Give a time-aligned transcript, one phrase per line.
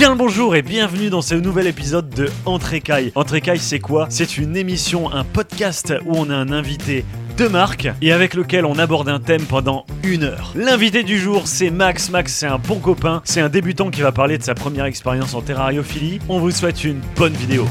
[0.00, 3.12] Bien le bonjour et bienvenue dans ce nouvel épisode de Entrécaille.
[3.16, 4.06] Entrécaille, c'est quoi?
[4.08, 7.04] C'est une émission, un podcast où on a un invité
[7.36, 10.54] de marque et avec lequel on aborde un thème pendant une heure.
[10.54, 12.08] L'invité du jour, c'est Max.
[12.08, 15.34] Max, c'est un bon copain, c'est un débutant qui va parler de sa première expérience
[15.34, 16.18] en terrariophilie.
[16.30, 17.66] On vous souhaite une bonne vidéo.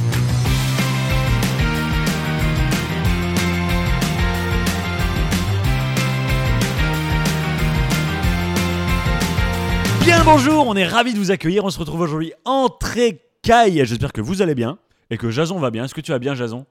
[10.32, 11.66] Bonjour, on est ravis de vous accueillir.
[11.66, 13.82] On se retrouve aujourd'hui en Trécaille.
[13.86, 14.78] J'espère que vous allez bien
[15.10, 15.86] et que Jason va bien.
[15.86, 16.66] Est-ce que tu vas bien, Jason?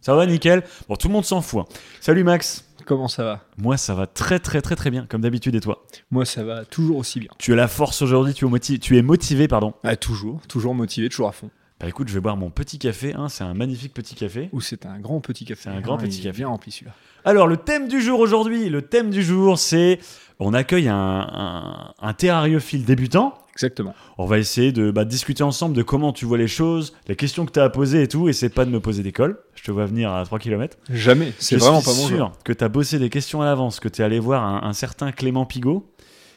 [0.00, 1.60] Ça va, nickel Bon, tout le monde s'en fout.
[1.60, 1.74] hein.
[2.00, 2.64] Salut Max.
[2.86, 3.40] Comment ça va?
[3.56, 5.54] Moi, ça va très très très très bien, comme d'habitude.
[5.54, 5.84] Et toi?
[6.10, 7.30] Moi, ça va toujours aussi bien.
[7.38, 8.34] Tu as la force aujourd'hui.
[8.34, 8.78] Tu es motivé.
[8.78, 9.72] Tu es motivé, pardon.
[9.82, 11.50] Ah, toujours, toujours motivé, toujours à fond.
[11.80, 13.14] Bah écoute, je vais boire mon petit café.
[13.14, 13.28] hein.
[13.28, 14.50] C'est un magnifique petit café.
[14.52, 15.62] Ou c'est un grand petit café.
[15.64, 16.36] C'est un grand Ah, petit il est café.
[16.38, 16.92] bien rempli celui-là.
[17.24, 19.98] Alors, le thème du jour aujourd'hui, le thème du jour, c'est
[20.38, 23.34] on accueille un, un, un terrariophile débutant.
[23.54, 23.94] Exactement.
[24.18, 27.46] On va essayer de bah, discuter ensemble de comment tu vois les choses, les questions
[27.46, 28.28] que tu as à poser et tout.
[28.28, 29.38] Et c'est pas de me poser des cols.
[29.54, 30.76] Je te vois venir à 3 km.
[30.90, 31.32] Jamais.
[31.38, 32.38] C'est Je vraiment pas mon sûr genre.
[32.44, 34.72] que tu as bossé des questions à l'avance, que tu es allé voir un, un
[34.72, 35.88] certain Clément Pigot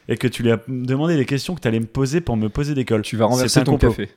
[0.08, 2.48] et que tu lui as demandé les questions que tu allais me poser pour me
[2.48, 3.02] poser des cols.
[3.02, 4.08] Tu vas renverser ton café.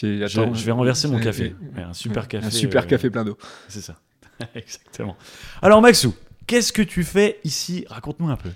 [0.00, 1.56] Je, attends, je vais renverser mon café.
[1.76, 2.46] Ouais, un super café.
[2.46, 3.36] Un super euh, café plein d'eau.
[3.66, 3.96] C'est ça.
[4.54, 5.16] Exactement.
[5.62, 6.14] Alors, Maxou,
[6.46, 7.84] qu'est-ce que tu fais ici?
[7.88, 8.50] Raconte-nous un peu.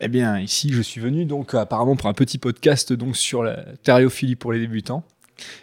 [0.00, 3.64] Eh bien, ici, je suis venu donc apparemment pour un petit podcast donc sur la
[3.82, 5.04] thériophilie pour les débutants.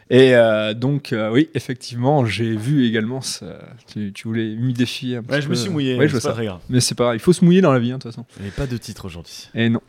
[0.09, 3.59] Et euh, donc, euh, oui, effectivement, j'ai vu également ça.
[3.91, 5.97] Tu, tu voulais m'y défier un petit Ouais, je me suis mouillé.
[5.97, 6.59] Ouais, je c'est pas très grave.
[6.69, 8.25] Mais c'est pas grave, il faut se mouiller dans la vie, hein, de toute façon.
[8.39, 9.49] Il n'y a pas de titre aujourd'hui.
[9.55, 9.79] Et non.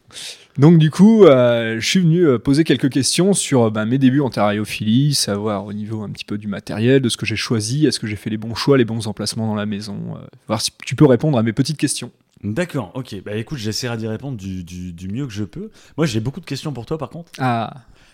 [0.58, 3.98] Donc du coup, euh, je suis venu euh, poser quelques questions sur euh, ben, mes
[3.98, 7.36] débuts en terrariophilie, savoir au niveau un petit peu du matériel, de ce que j'ai
[7.36, 10.26] choisi, est-ce que j'ai fait les bons choix, les bons emplacements dans la maison, euh,
[10.46, 12.12] voir si tu peux répondre à mes petites questions.
[12.44, 13.22] D'accord, ok.
[13.24, 15.70] Bah écoute, j'essaierai d'y répondre du, du- du mieux que je peux.
[15.96, 17.30] Moi, j'ai beaucoup de questions pour toi, par contre.
[17.38, 17.72] Ah,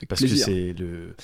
[0.08, 0.46] Parce plaisir.
[0.46, 1.14] que c'est le.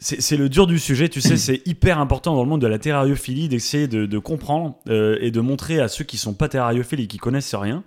[0.00, 2.78] C'est le dur du sujet, tu sais, c'est hyper important dans le monde de la
[2.78, 7.00] terrariophilie d'essayer de, de comprendre euh, et de montrer à ceux qui sont pas terrariophiles
[7.00, 7.82] et qui connaissent rien,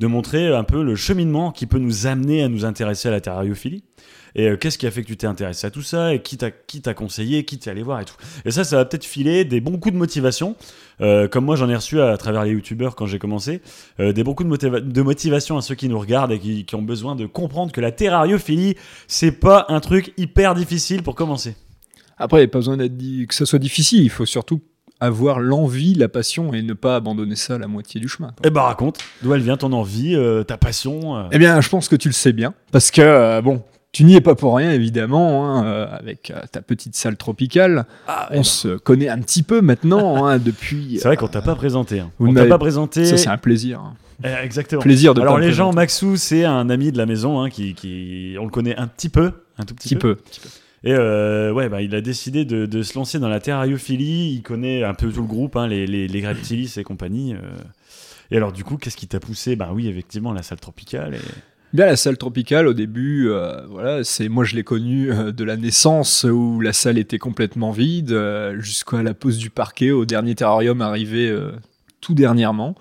[0.00, 3.20] de montrer un peu le cheminement qui peut nous amener à nous intéresser à la
[3.20, 3.84] terrariophilie.
[4.36, 6.36] Et euh, qu'est-ce qui a fait que tu t'es intéressé à tout ça et qui
[6.36, 8.16] t'a conseillé, qui t'es allé voir et tout.
[8.44, 10.56] Et ça, ça va peut-être filer des bons coups de motivation,
[11.00, 13.62] euh, comme moi j'en ai reçu à, travers les youtubeurs quand j'ai commencé,
[14.00, 16.74] euh, des bons coups de, motiva- de motivation à ceux qui nous regardent et qui,
[16.74, 18.74] ont besoin de comprendre que la terrariophilie,
[19.06, 21.56] c'est pas un truc hyper difficile pour commencer.
[22.16, 24.60] Après, il n'y a pas besoin que ça soit difficile, il faut surtout
[25.00, 28.32] avoir l'envie, la passion et ne pas abandonner ça à la moitié du chemin.
[28.44, 31.22] Eh bah raconte, d'où elle vient ton envie, euh, ta passion euh.
[31.32, 33.62] Eh bien, je pense que tu le sais bien, parce que, euh, bon,
[33.92, 37.84] tu n'y es pas pour rien, évidemment, hein, avec ta petite salle tropicale.
[38.08, 40.98] Ah, eh On ben, se connaît un petit peu maintenant, hein, depuis...
[41.00, 42.00] C'est vrai qu'on t'a pas présenté.
[42.00, 42.10] hein.
[42.18, 43.04] Vous On ne t'a pas présenté.
[43.04, 43.80] Ça, c'est un plaisir.
[43.80, 43.94] hein.
[44.24, 44.80] Eh, exactement.
[44.80, 45.72] Plaisir de Alors les gens.
[45.72, 49.32] Maxou, c'est un ami de la maison qui, qui, on le connaît un petit peu,
[49.58, 50.16] un tout petit, petit peu.
[50.84, 54.34] Et euh, ouais, bah, il a décidé de, se lancer dans la terrariophilie.
[54.34, 56.18] Il connaît un peu tout le groupe, hein, les, les, les
[56.76, 57.32] et compagnie.
[57.34, 57.56] euh.
[58.30, 59.56] Et alors, du coup, qu'est-ce qui t'a poussé?
[59.56, 61.14] Bah oui, effectivement, la salle tropicale.
[61.14, 61.18] Et...
[61.72, 65.56] Bien la salle tropicale au début, euh, voilà, c'est moi je l'ai connue de la
[65.56, 68.16] naissance où la salle était complètement vide
[68.60, 71.36] jusqu'à la pose du parquet au dernier terrarium arrivé
[72.00, 72.76] tout dernièrement.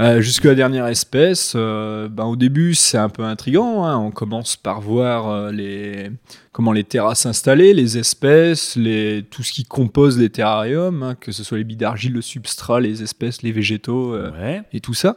[0.00, 3.84] Euh, jusqu'à la dernière espèce, euh, ben, au début c'est un peu intrigant.
[3.84, 3.96] hein.
[3.96, 6.10] On commence par voir euh, les
[6.50, 11.30] comment les terrasses installées, les espèces, les tout ce qui compose les terrariums, hein, que
[11.30, 14.16] ce soit les billes d'argile, le substrat, les espèces, les végétaux.
[14.16, 14.62] Ouais.
[14.72, 15.16] et tout ça.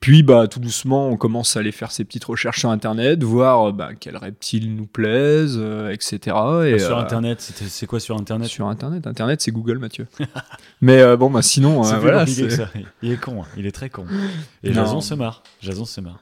[0.00, 3.68] Puis bah tout doucement, on commence à aller faire ses petites recherches sur internet, voir
[3.68, 6.36] euh, bah, quels reptiles nous plaisent, euh, etc.
[6.66, 8.48] Et, sur euh, Internet, c'est quoi sur Internet?
[8.48, 10.06] Sur internet, internet c'est Google Mathieu.
[10.80, 12.70] Mais euh, bon bah sinon, euh, voilà, ça.
[13.02, 13.46] Il est con, hein.
[13.56, 14.06] il est très con.
[14.62, 14.84] Et Non.
[14.84, 15.42] Jason se marre.
[15.60, 16.20] Jason se marre.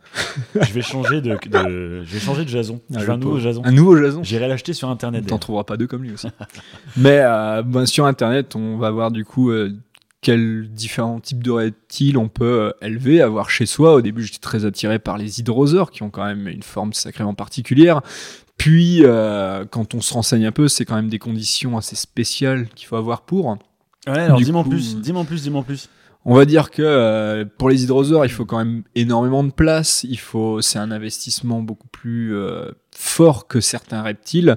[0.55, 2.81] je vais changer de, de- je vais changer de Jason.
[2.95, 3.39] Ah, je veux le un nouveau.
[3.39, 3.63] Jason.
[3.63, 4.23] un nouveau Jason.
[4.25, 5.27] J'irai l'acheter sur Internet.
[5.27, 6.29] T'en trouveras pas deux comme lui aussi.
[6.97, 9.71] Mais euh, ben, sur internet, on va voir du coup euh,
[10.27, 13.95] quels différents types de reptiles on peut euh, élever, avoir chez soi.
[13.95, 17.33] Au début, j'étais très attiré par les hydrosaures, qui ont quand même une forme sacrément
[17.35, 18.01] particulière.
[18.57, 22.67] Puis, euh, quand on se renseigne un peu, c'est quand même des conditions assez spéciales
[22.75, 23.57] qu'il faut avoir pour.
[24.09, 25.89] Ouais, alors dis-moi en coup- plus, dis-moi en plus, dis-moi en plus.
[26.25, 30.05] On va dire que euh, pour les hydrosaures, il faut quand même énormément de place.
[30.09, 34.57] Il faut, c'est un investissement beaucoup plus euh, fort que certains reptiles.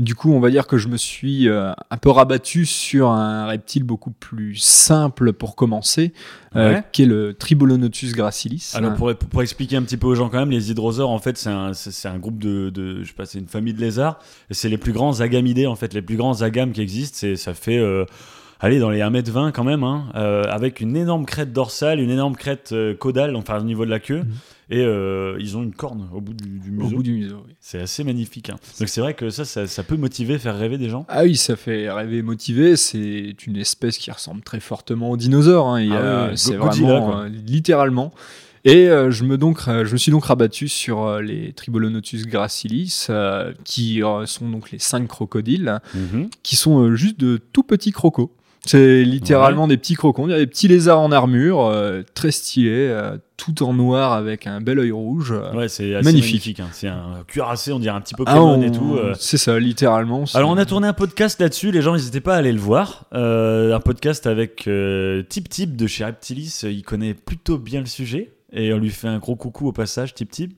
[0.00, 3.46] Du coup, on va dire que je me suis euh, un peu rabattu sur un
[3.46, 6.14] reptile beaucoup plus simple pour commencer,
[6.56, 6.84] euh, Ouais.
[6.90, 8.72] qui est le Tribolonotus gracilis.
[8.74, 11.36] Alors pour, pour expliquer un petit peu aux gens quand même, les hydrosaures en fait
[11.36, 14.18] c'est un, groupe de, de je sais pas, c'est une famille de lézards.
[14.48, 17.26] Et c'est les plus grands agamidés en fait, les plus grands agames qui existent.
[17.36, 18.06] Ça fait euh,
[18.60, 22.36] allez dans les 1m20 quand même, hein, euh, avec une énorme crête dorsale, une énorme
[22.36, 24.20] crête euh, caudale, enfin au niveau de la queue.
[24.20, 24.32] Mhm.
[24.72, 26.96] Et euh, ils ont une corne au bout du, du Au museau.
[26.96, 27.54] bout du museau, oui.
[27.60, 28.50] C'est assez magnifique.
[28.50, 28.56] hein.
[28.78, 31.04] Donc c'est vrai que ça, ça, ça peut motiver, faire rêver des gens.
[31.08, 32.76] Ah oui, ça fait rêver, motiver.
[32.76, 35.68] C'est une espèce qui ressemble très fortement aux dinosaures.
[35.74, 35.88] hein.
[35.92, 38.12] Ah ouais, c'est vraiment euh, littéralement.
[38.64, 42.26] Et euh, je, me donc, euh, je me suis donc rabattu sur euh, les Tribolonotus
[42.26, 46.28] gracilis, euh, qui euh, sont donc les cinq crocodiles, Mhm.
[46.42, 48.30] qui sont euh, juste de tout petits crocos.
[48.66, 53.62] C'est littéralement des petits crocons, des petits lézards en armure, euh, très stylés, euh, tout
[53.62, 55.32] en noir avec un bel œil rouge.
[55.54, 56.32] Ouais, c'est assez Magnifique.
[56.58, 56.60] magnifique.
[56.60, 56.68] hein.
[56.72, 58.96] C'est un cuirassé, on dirait un petit Ah, Pokémon on- et tout.
[58.96, 59.14] euh.
[59.18, 60.24] C'est ça, littéralement.
[60.34, 63.06] Alors on a tourné un podcast là-dessus, les gens n'hésitaient pas à aller le voir.
[63.14, 67.86] Euh, un podcast avec euh, Tip Tip de chez Reptilis, il connaît plutôt bien le
[67.86, 70.52] sujet et on lui fait un gros coucou au passage, Tip Tip.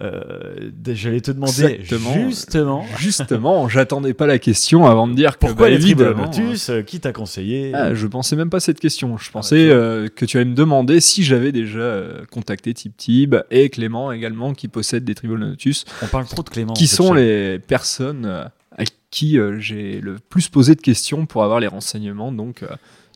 [0.00, 2.14] Euh, J'allais te demander Exactement.
[2.28, 6.70] justement Justement, j'attendais pas la question avant de dire que pourquoi bah, les évidemment, Tribolonotus,
[6.70, 9.16] euh, qui t'a conseillé Ah, je pensais même pas cette question.
[9.18, 9.76] Je pensais tu vois.
[9.76, 14.54] euh, que tu allais me demander si j'avais déjà contacté Tip Tib et Clément également
[14.54, 16.72] qui possèdent des Tribolonotus, On parle trop de Clément.
[16.72, 21.66] qui sont les personnes à qui j'ai le plus posé de questions pour avoir les
[21.66, 22.64] renseignements donc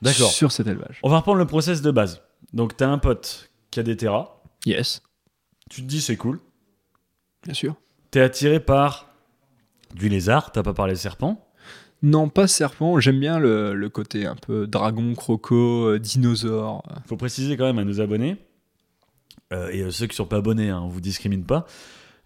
[0.04, 0.98] sur cet élevage.
[1.02, 2.20] On va reprendre le process de base.
[2.52, 4.36] Donc t'as un pote qui a des terras,
[4.66, 5.02] Yes,
[5.70, 6.40] tu te dis c'est cool,
[7.44, 7.74] bien sûr.
[8.10, 9.14] t'es attiré par
[9.94, 11.46] du lézard, t'as pas parlé serpent.
[12.02, 13.00] Non, pas serpent.
[13.00, 16.82] J'aime bien le, le côté un peu dragon, croco, euh, dinosaure.
[17.06, 18.36] faut préciser quand même à nos abonnés,
[19.52, 21.66] euh, et ceux qui sont pas abonnés, hein, on vous discrimine pas,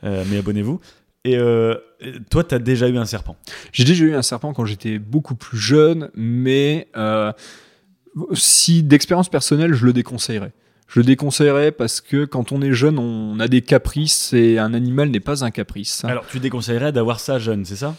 [0.03, 0.81] euh, mais abonnez-vous.
[1.25, 1.38] Et
[2.31, 3.37] toi, t'as déjà eu un serpent.
[3.70, 6.88] J'ai déjà eu un serpent quand j'étais beaucoup plus jeune, mais
[8.32, 10.53] si d'expérience personnelle, je le déconseillerais.
[10.88, 14.73] Je le déconseillerais parce que quand on est jeune, on a des caprices et un
[14.73, 16.02] animal n'est pas un caprice.
[16.05, 17.94] Alors, tu déconseillerais d'avoir ça jeune, c'est ça?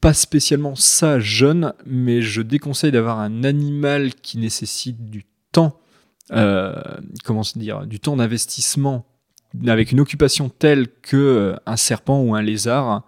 [0.00, 5.78] Pas spécialement ça jeune, mais je déconseille d'avoir un animal qui nécessite du temps,
[6.32, 6.74] euh,
[7.24, 9.06] comment se dire, du temps d'investissement
[9.66, 13.04] avec une occupation telle que euh, un serpent ou un lézard,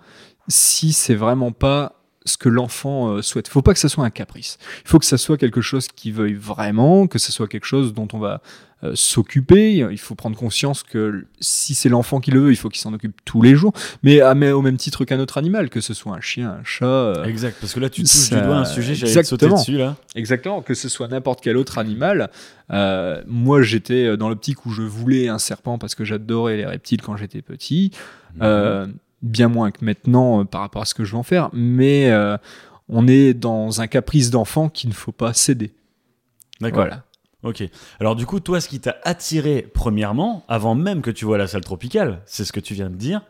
[0.47, 3.49] si c'est vraiment pas ce que l'enfant euh, souhaite.
[3.49, 4.59] Il faut pas que ça soit un caprice.
[4.85, 7.93] Il faut que ça soit quelque chose qui veuille vraiment, que ce soit quelque chose
[7.93, 8.41] dont on va
[8.83, 9.75] euh, s'occuper.
[9.91, 12.95] Il faut prendre conscience que si c'est l'enfant qui le veut, il faut qu'il s'en
[12.95, 13.75] occupe tous les jours.
[14.03, 16.65] Mais, ah, mais au même titre qu'un autre animal, que ce soit un chien, un
[16.65, 16.87] chat.
[16.87, 19.45] euh, Exact, parce que là, tu touches ça- du doigt un sujet, j'allais te sauter
[19.47, 19.59] Exactement.
[19.61, 19.97] dessus, là.
[20.15, 22.31] Exactement, que ce soit n'importe quel autre animal.
[22.71, 27.03] Euh, moi, j'étais dans l'optique où je voulais un serpent parce que j'adorais les reptiles
[27.03, 27.91] quand j'étais petit.
[28.37, 28.95] Mhm.
[29.25, 31.49] Bien moins que maintenant euh, par rapport à ce que je veux en faire.
[31.55, 32.37] Mais euh,
[32.89, 35.73] on est dans un caprice d'enfant qu'il ne faut pas céder.
[36.61, 36.85] D'accord.
[36.85, 37.05] Voilà.
[37.43, 37.63] Ok.
[38.01, 41.47] Alors, du coup, toi, ce qui t'a attiré, premièrement, avant même que tu vois la
[41.47, 43.23] salle tropicale, c'est ce que tu viens de dire,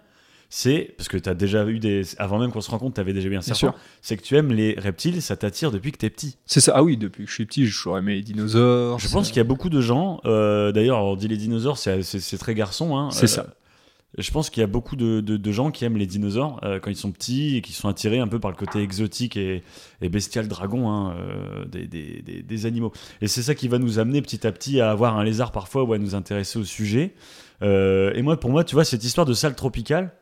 [0.51, 2.03] c'est, parce que tu as déjà eu des.
[2.19, 3.75] Avant même qu'on se rencontre, tu avais déjà eu un Bien serpent, sûr.
[4.03, 6.37] c'est que tu aimes les reptiles, ça t'attire depuis que t'es petit.
[6.47, 6.73] C'est ça.
[6.77, 8.99] Ah oui, depuis que je suis petit, je toujours aimé les dinosaures.
[9.01, 12.39] Je pense qu'il y a beaucoup de gens, euh, d'ailleurs, on dit les dinosaures, c'est
[12.39, 12.97] très garçon.
[12.97, 13.47] Hein, C'est ça.
[14.17, 16.79] Je pense qu'il y a beaucoup de, de- de gens qui aiment les dinosaures euh,
[16.79, 19.63] quand ils sont petits et qui sont attirés un peu par le côté exotique et,
[20.03, 22.93] et bestial dragon hein, euh, des, des- des- des animaux.
[23.21, 25.83] Et c'est ça qui va nous amener petit à petit à avoir un lézard parfois
[25.85, 27.15] ou à nous intéresser au sujet.
[27.63, 30.13] Euh, et moi, pour moi, tu vois, cette histoire de salle tropicale,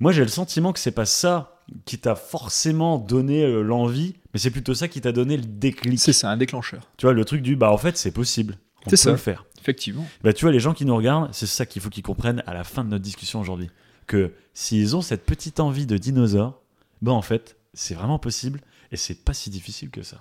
[0.00, 4.50] moi j'ai le sentiment que c'est pas ça qui t'a forcément donné l'envie, mais c'est
[4.50, 5.98] plutôt ça qui t'a donné le déclic.
[5.98, 6.90] C'est ça, un déclencheur.
[6.98, 8.58] Tu vois, le truc du bah en fait c'est possible.
[8.86, 9.12] On peut ça.
[9.12, 9.46] le faire.
[9.64, 10.06] Effectivement.
[10.22, 12.52] Bah, tu vois, les gens qui nous regardent, c'est ça qu'il faut qu'ils comprennent à
[12.52, 13.70] la fin de notre discussion aujourd'hui.
[14.06, 16.60] Que s'ils ont cette petite envie de dinosaure,
[17.00, 18.60] bah en fait, c'est vraiment possible
[18.92, 20.18] et c'est pas si difficile que ça.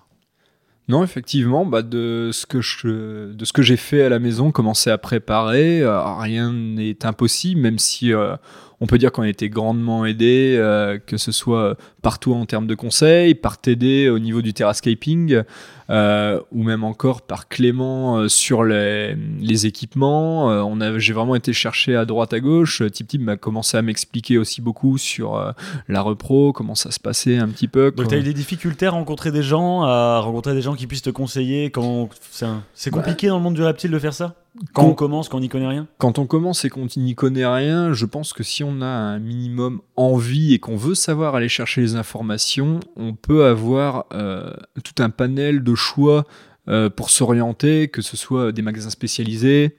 [0.87, 4.53] Non, effectivement, bah de ce que je, de ce que j'ai fait à la maison,
[4.53, 8.37] commencer à préparer, euh, rien n'est impossible, même si euh,
[8.83, 12.67] on peut dire qu'on a été grandement aidé, euh, que ce soit partout en termes
[12.67, 15.41] de conseils, par TD au niveau du terrascaping,
[15.89, 20.51] euh, ou même encore par Clément euh, sur les, les équipements.
[20.51, 22.83] Euh, on a, j'ai vraiment été chercher à droite à gauche.
[22.91, 25.51] Tip Tip m'a commencé à m'expliquer aussi beaucoup sur euh,
[25.87, 27.91] la repro, comment ça se passait un petit peu.
[27.95, 30.87] Donc tu as eu des difficultés à rencontrer des gens, à rencontrer des gens qui
[30.87, 33.99] puissent te conseiller quand c'est un- c'est Bah, compliqué dans le monde du reptile de
[33.99, 34.35] faire ça?
[34.73, 37.45] Quand on commence, quand on n'y connaît rien Quand on commence et qu'on n'y connaît
[37.45, 41.49] rien, je pense que si on a un minimum envie et qu'on veut savoir aller
[41.49, 46.25] chercher les informations, on peut avoir euh, tout un panel de choix
[46.67, 49.75] euh, pour s'orienter, que ce soit des magasins spécialisés,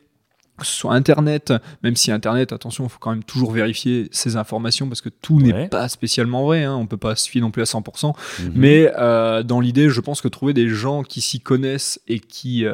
[0.59, 1.52] que ce soit Internet,
[1.85, 5.37] même si Internet, attention, il faut quand même toujours vérifier ces informations parce que tout
[5.37, 5.52] Ouais.
[5.52, 8.12] n'est pas spécialement vrai, hein, on peut pas se fier non plus à 100%.
[8.40, 8.52] Mhm.
[8.57, 12.66] Mais euh, dans l'idée, je pense que trouver des gens qui s'y connaissent et qui,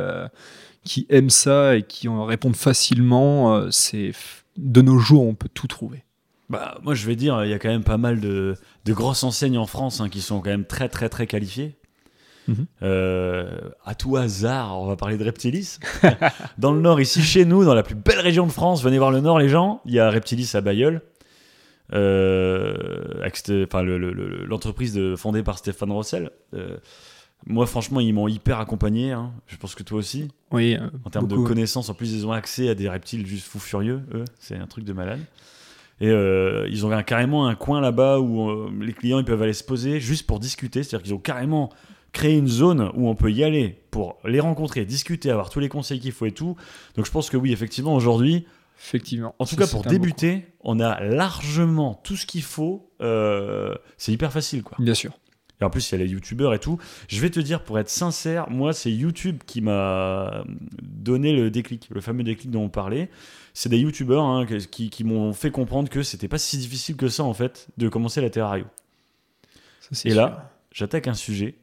[0.84, 4.12] qui aiment ça et qui en répondent facilement, euh, c'est
[4.56, 6.04] de nos jours, on peut tout trouver.
[6.48, 9.22] Bah, moi, je vais dire, il y a quand même pas mal de, de grosses
[9.22, 11.76] enseignes en France hein, qui sont quand même très, très, très qualifiées.
[12.48, 12.66] Mhm.
[12.82, 15.78] Euh, à tout hasard, on va parler de Reptilis.
[16.58, 19.12] dans le nord, ici chez nous, dans la plus belle région de France, venez voir
[19.12, 21.02] le nord les gens, il y a Reptilis à Bayeul.
[21.92, 22.74] Euh,
[23.22, 26.30] le- le- le- l'entreprise fondée par Stéphane Rossel.
[26.54, 26.76] Euh,
[27.46, 29.12] moi, franchement, ils m'ont hyper accompagné.
[29.12, 29.32] hein.
[29.46, 30.28] Je pense que toi aussi.
[30.50, 31.42] Oui, euh, En termes beaucoup.
[31.42, 34.24] de connaissances, en plus, ils ont accès à des reptiles juste fous furieux, eux.
[34.38, 35.20] C'est un truc de malade.
[36.00, 39.52] Et euh, ils ont carrément un coin là-bas où euh, les clients ils peuvent aller
[39.52, 40.82] se poser juste pour discuter.
[40.82, 41.70] C'est-à-dire qu'ils ont carrément
[42.12, 45.68] créé une zone où on peut y aller pour les rencontrer, discuter, avoir tous les
[45.68, 46.56] conseils qu'il faut et tout.
[46.96, 48.46] Donc je pense que oui, effectivement, aujourd'hui,
[48.82, 49.34] Effectivement.
[49.38, 52.90] en tout cas pour débuter, on a largement tout ce qu'il faut.
[53.02, 54.78] Euh, c'est hyper facile, quoi.
[54.80, 55.12] Bien sûr.
[55.60, 56.78] Et en plus, il y a les youtubeurs et tout.
[57.08, 60.44] Je vais te dire, pour être sincère, moi, c'est YouTube qui m'a
[60.82, 63.10] donné le déclic, le fameux déclic dont on parlait.
[63.52, 67.08] C'est des youtubeurs hein, qui, qui m'ont fait comprendre que c'était pas si difficile que
[67.08, 68.66] ça, en fait, de commencer la Terrario.
[69.80, 70.14] Ça, Et sûr.
[70.20, 71.56] là, j'attaque un sujet.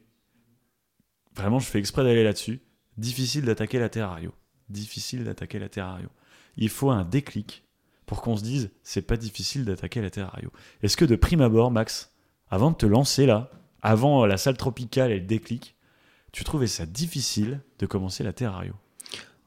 [1.35, 2.61] Vraiment, je fais exprès d'aller là-dessus.
[2.97, 4.33] Difficile d'attaquer la Terrario.
[4.69, 6.09] Difficile d'attaquer la Terrario.
[6.57, 7.63] Il faut un déclic
[8.05, 10.51] pour qu'on se dise, c'est pas difficile d'attaquer la Terrario.
[10.81, 12.13] Est-ce que de prime abord, Max,
[12.49, 13.51] avant de te lancer là,
[13.87, 15.75] avant la salle tropicale et le déclic,
[16.33, 18.73] tu trouvais ça difficile de commencer la Terrario?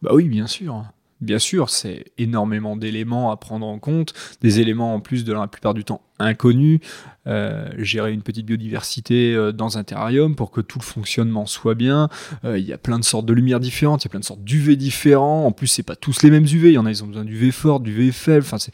[0.00, 0.86] Bah oui, bien sûr.
[1.20, 5.46] Bien sûr, c'est énormément d'éléments à prendre en compte, des éléments en plus de la
[5.46, 6.80] plupart du temps inconnus.
[7.26, 11.74] Euh, gérer une petite biodiversité euh, dans un terrarium pour que tout le fonctionnement soit
[11.74, 12.08] bien.
[12.46, 14.24] Euh, Il y a plein de sortes de lumières différentes, il y a plein de
[14.24, 15.44] sortes d'UV différents.
[15.44, 16.70] En plus, c'est pas tous les mêmes UV.
[16.70, 18.46] Il y en a, ils ont besoin d'UV fort, d'UV faible.
[18.46, 18.72] Enfin, c'est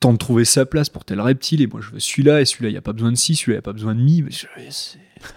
[0.00, 1.62] temps de trouver sa place pour tel reptile.
[1.62, 3.54] Et moi, je veux celui-là, et celui-là, il n'y a pas besoin de ci, celui-là,
[3.54, 4.22] il n'y a pas besoin de mi.
[4.22, 4.68] Mais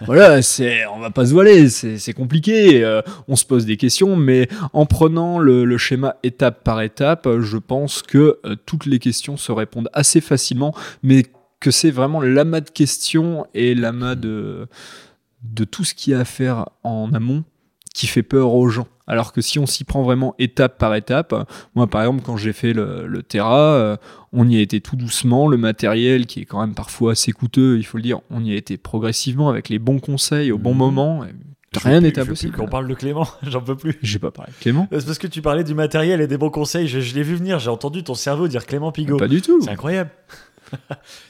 [0.06, 2.84] voilà, c'est, on va pas se voiler, c'est, compliqué.
[2.84, 7.26] Euh, on se pose des questions, mais en prenant le, le schéma étape par étape,
[7.26, 11.24] euh, je pense que euh, toutes les questions se répondent assez facilement, mais
[11.60, 14.68] que c'est vraiment l'amas de questions et l'amas de,
[15.42, 17.44] de tout ce qu'il y a à faire en amont
[17.94, 18.88] qui fait peur aux gens.
[19.12, 21.34] Alors que si on s'y prend vraiment étape par étape,
[21.74, 23.96] moi par exemple quand j'ai fait le, le Terra, euh,
[24.32, 27.76] on y a été tout doucement, le matériel qui est quand même parfois assez coûteux,
[27.78, 30.72] il faut le dire, on y a été progressivement avec les bons conseils au bon
[30.72, 30.78] Mhm.
[30.78, 31.24] moment.
[31.24, 31.28] et
[31.74, 32.56] Rien n'est impossible.
[32.56, 33.98] Qu'on parle de Clément, j'en peux plus.
[34.02, 34.88] J'ai pas parlé de Clément.
[34.92, 36.86] C'est parce que tu parlais du matériel et des bons conseils.
[36.88, 39.16] Je, je l'ai vu venir, j'ai entendu ton cerveau dire Clément Pigot.
[39.16, 39.60] Pas du tout.
[39.62, 40.10] C'est incroyable.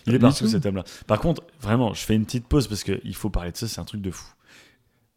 [0.07, 0.51] Il Pas est partout tout.
[0.51, 0.85] cet homme-là.
[1.07, 3.81] Par contre, vraiment, je fais une petite pause parce qu'il faut parler de ça, c'est
[3.81, 4.27] un truc de fou.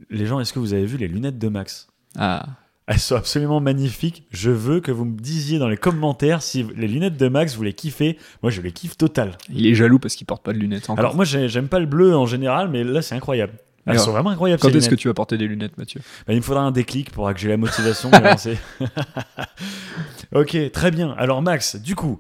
[0.09, 1.87] Les gens, est-ce que vous avez vu les lunettes de Max?
[2.17, 2.45] Ah,
[2.87, 4.25] Elles sont absolument magnifiques.
[4.31, 7.63] Je veux que vous me disiez dans les commentaires si les lunettes de Max, vous
[7.63, 8.17] les kiffez.
[8.43, 9.37] Moi, je les kiffe total.
[9.49, 10.99] il est jaloux parce qu'il porte pas de lunettes encore.
[10.99, 13.53] Alors, moi, j'ai- j'aime pas le bleu en général, mais là, c'est incroyable.
[13.87, 14.59] Elles Alors, sont vraiment incroyables.
[14.61, 16.01] quand est-ce que tu vas porter des lunettes, Mathieu?
[16.25, 18.57] Bah, il me faudra un déclic pour que j'ai la motivation de lancer.
[20.33, 21.11] ok, très bien.
[21.17, 22.19] Alors Max, du coup,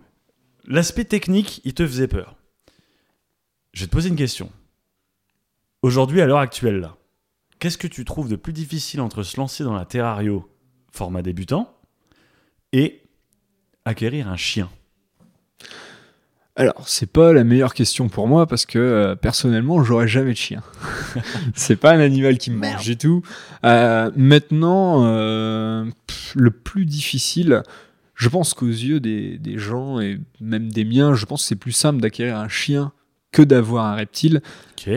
[0.67, 2.35] l'aspect technique, il te faisait peur.
[3.73, 4.51] Je vais te poser une question.
[5.81, 6.95] Aujourd'hui, à l'heure actuelle, là,
[7.59, 10.49] qu'est-ce que tu trouves de plus difficile entre se lancer dans la Terrario
[10.91, 11.73] format débutant
[12.73, 13.01] et
[13.85, 14.69] acquérir un chien?
[16.57, 20.37] Alors, c'est pas la meilleure question pour moi parce que euh, personnellement, j'aurais jamais de
[20.37, 20.63] chien.
[21.53, 23.23] c'est pas un animal qui me mange du tout.
[23.65, 27.61] Euh, maintenant, euh, pff, le plus difficile,
[28.13, 31.55] je pense qu'aux yeux des, des gens et même des miens, je pense que c'est
[31.57, 32.93] plus simple d'acquérir un chien
[33.35, 34.41] que d'avoir un reptile,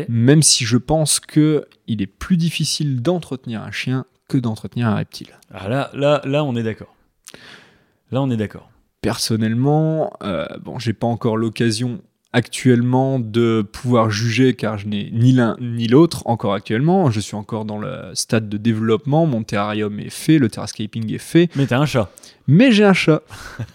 [0.09, 4.95] même si je pense que il est plus difficile d'entretenir un chien que d'entretenir un
[4.95, 5.31] reptile.
[5.53, 6.95] Ah, là, là, là, on est d'accord.
[8.13, 8.71] Là, on est d'accord.
[9.01, 12.01] personnellement, euh, bon, j'ai pas encore l'occasion
[12.33, 17.11] actuellement de pouvoir juger car je n'ai ni l'un ni l'autre encore actuellement.
[17.11, 19.27] Je suis encore dans le stade de développement.
[19.27, 22.11] Mon terrarium est fait, le terrascaping est fait, Mais t'as un chat.
[22.47, 23.23] mais j'ai un chat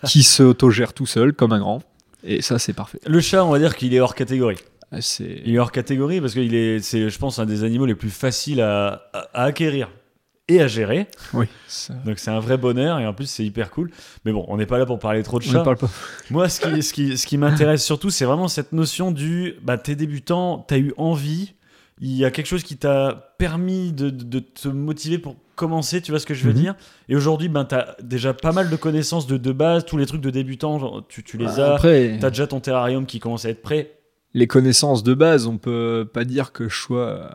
[0.06, 1.82] qui se autogère tout seul comme un grand.
[2.24, 3.00] Et ça, c'est parfait.
[3.06, 4.58] Le chat, on va dire qu'il est hors catégorie.
[5.00, 7.96] C'est Il est hors catégorie parce qu'il est, c'est, je pense, un des animaux les
[7.96, 9.90] plus faciles à, à- à acquérir
[10.48, 11.08] et à gérer.
[11.34, 11.48] oui.
[11.68, 13.90] ça- Donc c'est un vrai bonheur et en plus c'est hyper cool.
[14.24, 15.64] Mais bon, on n'est pas là pour parler trop de chats.
[15.64, 15.90] parle pas.
[16.30, 19.78] Moi, ce qui, ce qui, ce qui m'intéresse surtout, c'est vraiment cette notion du, bah,
[19.78, 21.54] t'es débutant, t'as eu envie,
[22.00, 26.02] il y a quelque chose qui t'a permis de, de- de te motiver pour commencer,
[26.02, 26.60] tu vois ce que je veux Mhm.
[26.60, 26.76] dire?
[27.10, 30.22] Et aujourd'hui, ben, t'as déjà pas mal de connaissances de, de base, tous les trucs
[30.22, 31.74] de débutant, genre, tu, tu les as.
[31.76, 33.92] Après, T'as déjà ton terrarium qui commence à être prêt.
[34.34, 37.28] les connaissances de base, on peut pas dire que je sois euh,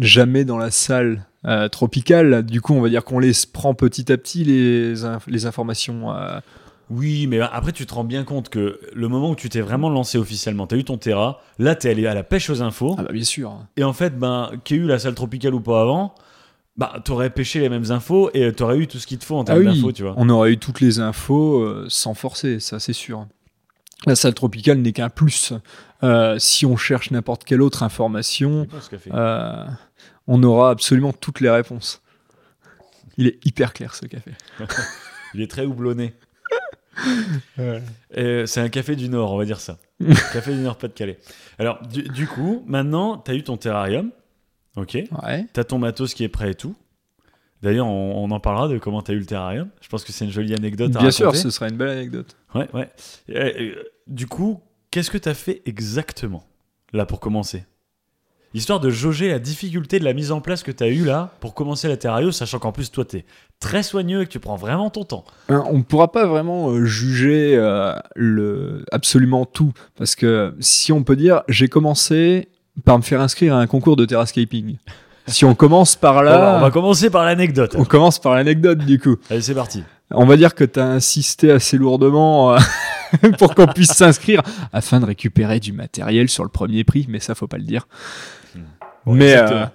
[0.00, 2.42] jamais dans la salle euh, tropicale.
[2.44, 6.14] Du coup, on va dire qu'on les prend petit à petit les, inf- les informations.
[6.14, 6.40] euh,
[6.90, 9.90] Oui, mais après, tu te rends bien compte que le moment où tu t'es vraiment
[9.90, 12.94] lancé officiellement, t'as eu ton terra, là, t'es allé à la pêche aux infos.
[12.98, 13.58] Ah bah bien sûr.
[13.76, 16.14] Et en fait, ben, qu'il y ait eu la salle tropicale ou pas avant,
[16.78, 19.42] bah, t'aurais pêché les mêmes infos et t'aurais eu tout ce qu'il te faut en
[19.42, 20.14] Ah termes oui, d'infos, tu vois.
[20.16, 23.26] on aurait eu toutes les infos euh, sans forcer, ça c'est sûr.
[24.06, 25.52] La salle tropicale n'est qu'un plus.
[26.04, 28.68] Euh, si on cherche n'importe quelle autre information,
[29.12, 29.64] euh,
[30.28, 32.00] on aura absolument toutes les réponses.
[33.16, 34.30] Il est hyper clair ce café.
[35.34, 36.14] Il est très houblonné.
[38.14, 39.78] C'est un café du Nord, on va dire ça.
[40.32, 41.18] café du Nord, Pas-de-Calais.
[41.58, 44.10] Alors, du, du coup, maintenant, tu as eu ton terrarium.
[44.78, 44.94] Ok.
[44.94, 45.46] Ouais.
[45.52, 46.74] Tu as ton matos qui est prêt et tout.
[47.62, 49.68] D'ailleurs, on, on en parlera de comment tu as eu le terrarium.
[49.80, 52.36] Je pense que c'est une jolie anecdote à Bien sûr, ce sera une belle anecdote.
[52.54, 52.88] Ouais, ouais.
[53.28, 56.44] Et, euh, du coup, qu'est-ce que tu as fait exactement,
[56.92, 57.64] là, pour commencer?
[58.54, 61.34] Histoire de jauger la difficulté de la mise en place que tu as eu là
[61.40, 63.24] pour commencer la terrario, sachant qu'en plus, toi, tu es
[63.60, 65.24] très soigneux et que tu prends vraiment ton temps.
[65.48, 69.72] Hein, On ne pourra pas vraiment euh, juger euh, le, absolument tout.
[69.96, 72.48] Parce que si on peut dire, j'ai commencé
[72.84, 74.76] par me faire inscrire à un concours de terrascaping.
[75.26, 77.76] Si on commence par là, on va commencer par l'anecdote.
[77.78, 79.16] on commence par l'anecdote du coup.
[79.30, 79.84] Allez, c'est parti.
[80.10, 82.58] On va dire que tu as insisté assez lourdement euh,
[83.38, 84.42] pour qu'on puisse s'inscrire
[84.72, 87.86] afin de récupérer du matériel sur le premier prix, mais ça faut pas le dire.
[89.04, 89.66] Mais euh,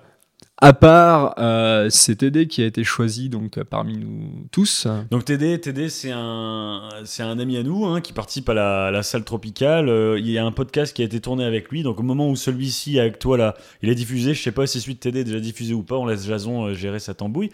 [0.63, 4.87] à part euh, c'est TD qui a été choisi donc euh, parmi nous tous.
[5.11, 8.89] Donc TD, TD c'est un, c'est un ami à nous hein, qui participe à la,
[8.89, 9.89] la salle tropicale.
[9.89, 11.83] Euh, il y a un podcast qui a été tourné avec lui.
[11.83, 14.79] Donc au moment où celui-ci avec toi là, il est diffusé, je sais pas si
[14.79, 15.97] celui de TD est déjà diffusé ou pas.
[15.97, 17.49] On laisse Jason euh, gérer sa tambouille.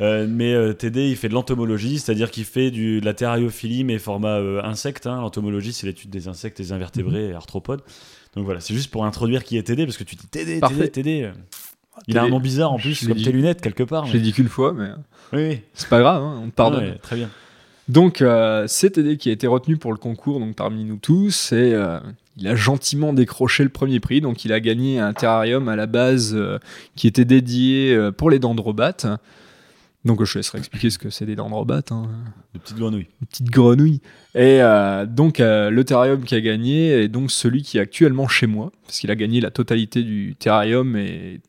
[0.00, 4.38] Mais TD, il fait de l'entomologie, c'est-à-dire qu'il fait du, de la terrariophilie, mais format
[4.64, 5.06] insecte.
[5.06, 5.20] hein.
[5.20, 7.82] L'entomologie, c'est l'étude des insectes, des invertébrés et arthropodes.
[8.34, 10.58] Donc voilà, c'est juste pour introduire qui est TD, parce que tu dis TD.
[10.60, 11.30] TD, TD.
[12.08, 13.24] Il a un nom bizarre en plus, comme dit.
[13.24, 14.06] tes lunettes quelque part.
[14.06, 14.88] Je l'ai mais- dit qu'une fois, mais
[15.32, 15.60] Oui, oui.
[15.74, 16.84] c'est pas grave, hein, on te pardonne.
[16.84, 17.28] Ouais, très bien.
[17.88, 21.50] Donc, euh, c'est TD qui a été retenu pour le concours, donc parmi nous tous,
[21.52, 21.98] et euh,
[22.36, 24.20] il a gentiment décroché le premier prix.
[24.20, 26.58] Donc, il a gagné un terrarium à la base euh,
[26.94, 29.06] qui était dédié euh, pour les dendrobates.
[30.04, 32.08] Donc, je laisserai expliquer ce que c'est des dendrobates, hein,
[32.54, 33.08] De petites grenouilles.
[33.20, 34.00] une petite grenouille.
[34.34, 38.26] Et euh, donc, euh, le terrarium qui a gagné est donc celui qui est actuellement
[38.26, 41.40] chez moi, parce qu'il a gagné la totalité du terrarium et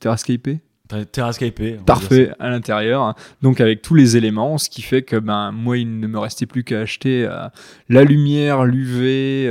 [0.00, 0.60] terrascapé.
[0.88, 1.78] Ter- Terrascapé.
[1.86, 3.14] Parfait à l'intérieur, hein.
[3.40, 6.44] donc avec tous les éléments, ce qui fait que ben moi il ne me restait
[6.44, 7.48] plus qu'à acheter euh,
[7.88, 9.46] la lumière, l'UV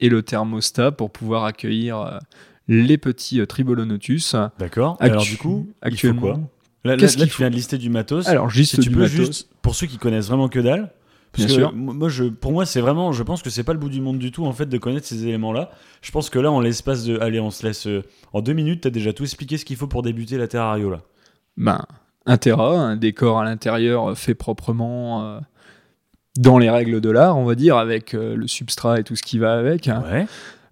[0.00, 2.20] et le thermostat pour pouvoir accueillir
[2.68, 4.34] les petits Tribolonotus.
[4.58, 4.96] D'accord.
[5.00, 6.48] Actu- Alors du coup, actuellement, il faut quoi?
[6.84, 8.28] Là, là- Qu'est-ce là, tu viens de lister du matos.
[8.28, 9.10] alors juste si tu du peux matos.
[9.16, 10.92] juste, pour ceux qui connaissent vraiment que dalle,
[11.32, 11.72] parce Bien que sûr.
[11.74, 14.18] moi, je, pour moi, c'est vraiment, je pense que c'est pas le bout du monde
[14.18, 15.70] du tout en fait de connaître ces éléments-là.
[16.02, 18.82] Je pense que là, en l'espace de, allez, on se laisse euh, en deux minutes,
[18.82, 21.00] t'as déjà tout expliqué ce qu'il faut pour débuter la terrario là.
[21.56, 21.82] Ben
[22.26, 25.40] un terra, un décor à l'intérieur euh, fait proprement euh,
[26.38, 29.22] dans les règles de l'art, on va dire, avec euh, le substrat et tout ce
[29.22, 29.88] qui va avec.
[29.88, 30.02] hein.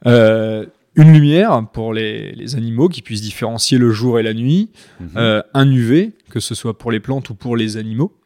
[0.04, 0.66] Ouais.
[0.96, 4.70] Une lumière pour les, les animaux qui puissent différencier le jour et la nuit.
[5.00, 5.10] Mhm.
[5.16, 8.16] Euh, un UV, que ce soit pour les plantes ou pour les animaux.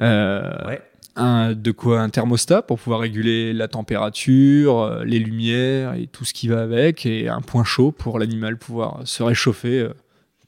[0.00, 0.82] Euh, Ouais.
[1.16, 6.24] un, de quoi un thermostat pour pouvoir réguler la température, euh, les lumières et tout
[6.24, 9.94] ce qui va avec, et un point chaud pour l'animal pouvoir se réchauffer, euh,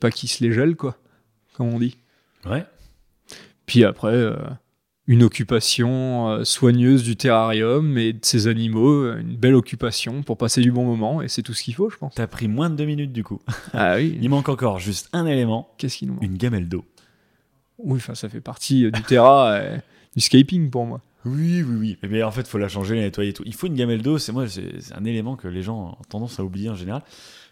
[0.01, 0.97] pas qu'il se les gèle, quoi,
[1.55, 1.97] comme on dit.
[2.49, 2.65] Ouais.
[3.67, 4.15] Puis après,
[5.09, 10.37] une occupation euh, soigneuse du terrarium et de ses animaux, euh, une belle occupation pour
[10.37, 12.15] passer du bon moment, et c'est tout ce qu'il faut, je pense.
[12.15, 13.41] T'as pris moins de deux minutes du coup.
[13.73, 16.25] Ah oui, Il manque encore juste un élément, qu'est-ce qu'il nous manque?
[16.25, 16.85] Une gamelle d'eau.
[17.79, 19.59] Oui, enfin, ça fait partie euh, du terra
[20.15, 21.01] du scaping pour moi.
[21.25, 21.99] Oui, oui, oui.
[22.09, 23.43] Mais en fait, faut la changer, la nettoyer et tout.
[23.47, 24.19] Il faut une gamelle d'eau.
[24.19, 27.03] C'est moi, c'est un élément que les gens ont tendance à oublier en général.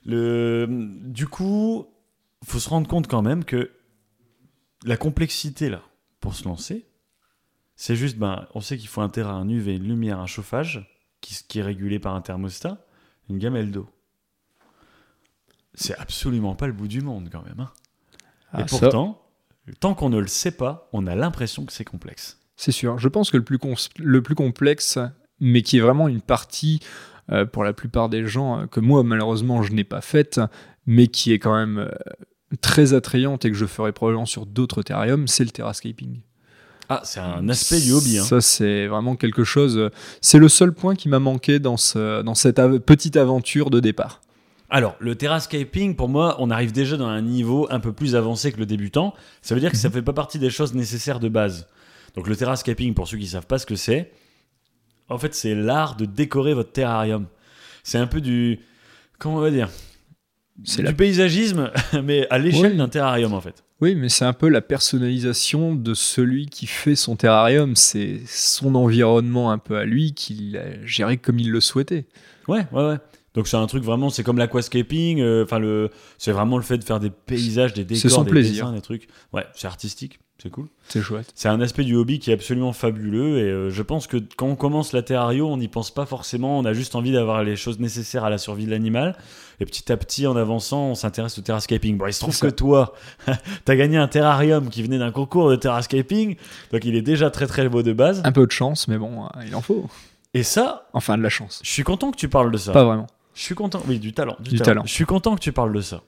[0.04, 0.66] Le,
[1.04, 1.86] du coup,
[2.44, 3.70] faut se rendre compte quand même que
[4.84, 5.82] la complexité là,
[6.20, 6.86] pour se lancer,
[7.76, 10.88] c'est juste, ben, on sait qu'il faut un terrain, un UV, une lumière, un chauffage
[11.20, 12.84] qui, qui est régulé par un thermostat,
[13.30, 13.88] une gamelle d'eau.
[15.74, 17.60] C'est absolument pas le bout du monde quand même.
[17.60, 17.70] hein.
[18.54, 19.22] et Ah, ça, pourtant,
[19.80, 22.38] tant qu'on ne le sait pas, on a l'impression que c'est complexe.
[22.56, 22.98] c'est sûr.
[22.98, 24.98] Je pense que le plus, cons- le plus complexe,
[25.40, 26.80] mais qui est vraiment une partie
[27.30, 30.40] euh, pour la plupart des gens euh, que moi, malheureusement, je n'ai pas faite,
[30.86, 31.90] mais qui est quand même euh,
[32.62, 36.20] très attrayante et que je ferai probablement sur d'autres terrariums, c'est le terrascaping.
[36.88, 38.18] Ah, c'est un aspect du hobby.
[38.18, 38.22] Hein.
[38.22, 39.76] Ça, c'est vraiment quelque chose.
[39.76, 43.70] euh, C'est le seul point qui m'a manqué dans, ce, dans cette av- petite aventure
[43.70, 44.20] de départ.
[44.70, 48.52] Alors, le terrascaping, pour moi, on arrive déjà dans un niveau un peu plus avancé
[48.52, 49.14] que le débutant.
[49.42, 51.66] Ça veut dire que ça fait pas partie des choses nécessaires de base.
[52.16, 54.10] Donc, le terrascaping, pour ceux qui savent pas ce que c'est,
[55.08, 57.26] en fait, c'est l'art de décorer votre terrarium.
[57.84, 58.58] C'est un peu du.
[59.18, 59.68] Comment on va dire?
[60.64, 61.70] C'est Du la- paysagisme,
[62.02, 62.76] mais à l'échelle Ouais.
[62.76, 63.62] d'un terrarium, en fait.
[63.80, 67.76] Oui, mais c'est un peu la personnalisation de celui qui fait son terrarium.
[67.76, 72.06] C'est son environnement un peu à lui qu'il a géré comme il le souhaitait.
[72.48, 72.96] Ouais, ouais, ouais.
[73.34, 75.20] Donc, c'est un truc vraiment, c'est comme l'aquascaping.
[75.20, 78.30] euh, Enfin, le, c'est vraiment le fait de faire des paysages, des décors, son des
[78.30, 78.64] plaisir.
[78.64, 79.08] dessins, des trucs.
[79.34, 80.20] Ouais, c'est artistique.
[80.42, 80.68] C'est cool.
[80.88, 81.30] C'est chouette.
[81.34, 84.46] C'est un aspect du hobby qui est absolument fabuleux et euh, je pense que quand
[84.46, 87.56] on commence la terrario, on n'y pense pas forcément, on a juste envie d'avoir les
[87.56, 89.16] choses nécessaires à la survie de l'animal
[89.60, 91.96] et petit à petit en avançant, on s'intéresse au terrascaping.
[91.96, 92.94] Bon, il se trouve que toi,
[93.64, 96.36] t'as gagné un terrarium qui venait d'un concours de terrascaping,
[96.72, 98.20] donc il est déjà très très beau de base.
[98.24, 99.88] Un peu de chance, mais bon, euh, il en faut.
[100.34, 101.60] Et ça, Enfin, de la chance.
[101.64, 102.72] je suis content que tu parles de ça.
[102.72, 103.06] Pas vraiment.
[103.34, 104.36] Je suis content, oui, du talent.
[104.40, 104.64] Du, Du talent.
[104.80, 104.82] talent.
[104.86, 106.02] Je suis content que tu parles de ça.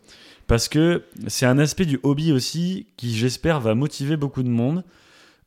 [0.46, 4.82] Parce que c'est un aspect du hobby aussi qui, j'espère, va motiver beaucoup de monde.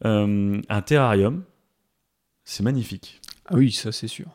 [0.05, 1.43] Euh, un terrarium,
[2.43, 3.19] c'est magnifique.
[3.47, 4.27] Ah oui, ça c'est sûr.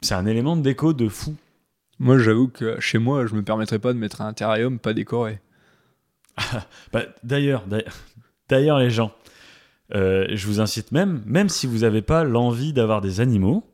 [0.00, 1.34] C'est un élément de déco de fou.
[1.98, 5.40] Moi, j'avoue que chez moi, je me permettrais pas de mettre un terrarium pas décoré.
[6.92, 7.64] Bah, d'ailleurs,
[8.48, 9.12] d'ailleurs- les gens,
[9.94, 13.64] euh, je vous incite même, même si vous n'avez pas l'envie d'avoir des animaux,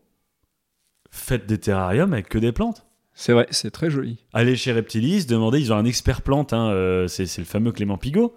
[1.10, 2.86] faites des terrariums avec que des plantes.
[3.12, 4.18] C'est vrai, c'est très joli.
[4.32, 7.70] Allez chez Reptilis, demandez, ils ont un expert plante, hein, euh, c'est c'est le fameux
[7.70, 8.34] Clément Pigot.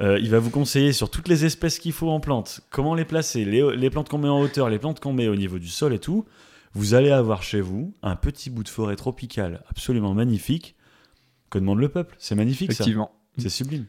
[0.00, 3.04] Euh, il va vous conseiller sur toutes les espèces qu'il faut en plantes, comment les
[3.04, 5.68] placer, les, les plantes qu'on met en hauteur, les plantes qu'on met au niveau du
[5.68, 6.24] sol et tout.
[6.74, 10.76] Vous allez avoir chez vous un petit bout de forêt tropicale absolument magnifique
[11.50, 12.14] que demande le peuple?
[12.18, 13.12] C'est magnifique ça, Effectivement.
[13.38, 13.86] c'est sublime.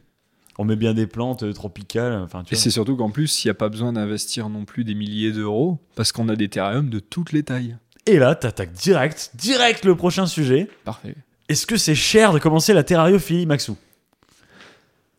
[0.58, 3.46] On met bien des plantes euh, tropicales, enfin tu Et c'est surtout qu'en plus, il
[3.46, 6.90] n'y a pas besoin d'investir non plus des milliers d'euros parce qu'on a des terrariums
[6.90, 7.76] de toutes les tailles.
[8.06, 10.68] Et là, t'attaques direct, direct le prochain sujet.
[10.84, 11.14] Parfait.
[11.48, 13.76] Est-ce que c'est cher de commencer la terrariophilie, Maxou?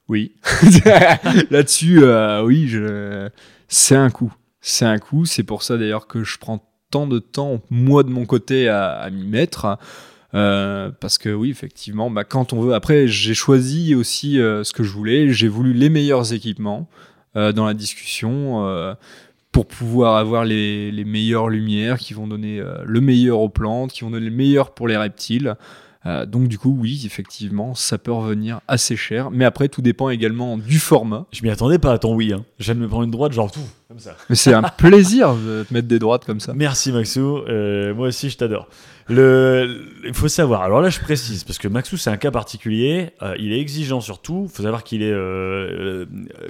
[0.07, 0.33] Oui.
[1.49, 3.29] Là-dessus, euh, oui, je...
[3.67, 4.33] c'est un coup.
[4.59, 5.25] C'est un coup.
[5.25, 9.09] C'est pour ça d'ailleurs que je prends tant de temps, moi de mon côté, à,
[9.11, 9.77] m'y mettre.
[10.33, 12.73] Euh, parce que oui, effectivement, bah, quand on veut.
[12.73, 15.33] Après, j'ai choisi aussi euh, ce que je voulais.
[15.33, 16.87] J'ai voulu les meilleurs équipements
[17.35, 18.95] euh, dans la discussion
[19.51, 24.11] pour pouvoir avoir les, meilleures lumières qui vont donner le meilleur aux plantes, qui vont
[24.11, 25.55] donner le meilleur pour les reptiles.
[26.05, 29.29] Euh, donc du coup, oui, effectivement, ça peut revenir assez cher.
[29.31, 31.25] Mais après, tout dépend également du format.
[31.31, 32.33] Je m'y attendais pas à ton oui.
[32.33, 32.43] Hein.
[32.59, 34.15] Je viens de me prendre une droite, genre tout, comme ça.
[34.29, 36.53] Mais c'est un plaisir de te mettre des droites comme ça.
[36.55, 38.67] Merci Maxou, Euh, moi aussi je t'adore.
[39.09, 43.09] Le, il faut savoir, alors là je précise, parce que Maxou c'est un cas particulier,
[43.21, 45.13] euh, il est exigeant sur tout, il faut savoir qu'il est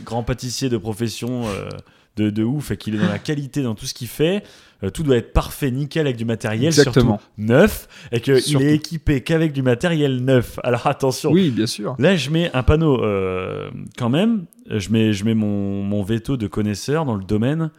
[0.03, 1.43] grand pâtissier de profession
[2.17, 4.43] de, de ouf et qu'il est dans la qualité dans tout ce qu'il fait.
[4.83, 7.19] Euh, tout doit être parfait, nickel avec du matériel, Exactement.
[7.19, 10.59] surtout neuf, et qu'il est équipé qu'avec du matériel neuf.
[10.63, 11.95] Alors attention, Oui, bien sûr.
[11.99, 14.45] Là, je mets un panneau euh, quand même.
[14.69, 17.69] Je mets, je mets mon, mon veto de connaisseur dans le domaine.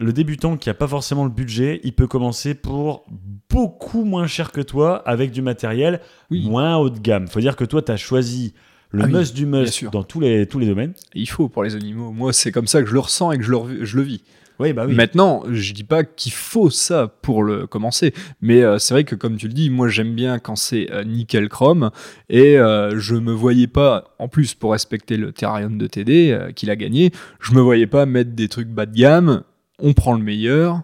[0.00, 3.04] Le débutant qui n'a pas forcément le budget, il peut commencer pour
[3.50, 6.46] beaucoup moins cher que toi avec du matériel Oui.
[6.48, 7.26] moins haut de gamme.
[7.26, 8.54] faut dire que toi, tu as choisi
[8.90, 10.94] le Ah oui, must du must dans tous les, tous les domaines.
[11.14, 12.10] Il faut pour les animaux.
[12.10, 14.22] Moi, c'est comme ça que je le ressens et que je le, je le vis.
[14.60, 18.92] Oui, bah Maintenant, je dis pas qu'il faut ça pour le commencer, mais euh, c'est
[18.92, 21.90] vrai que comme tu le dis, moi j'aime bien quand c'est euh, nickel chrome
[22.28, 26.50] et euh, je me voyais pas, en plus pour respecter le terrarium de TD euh,
[26.50, 29.44] qu'il a gagné, je me voyais pas mettre des trucs bas de gamme.
[29.78, 30.82] On prend le meilleur,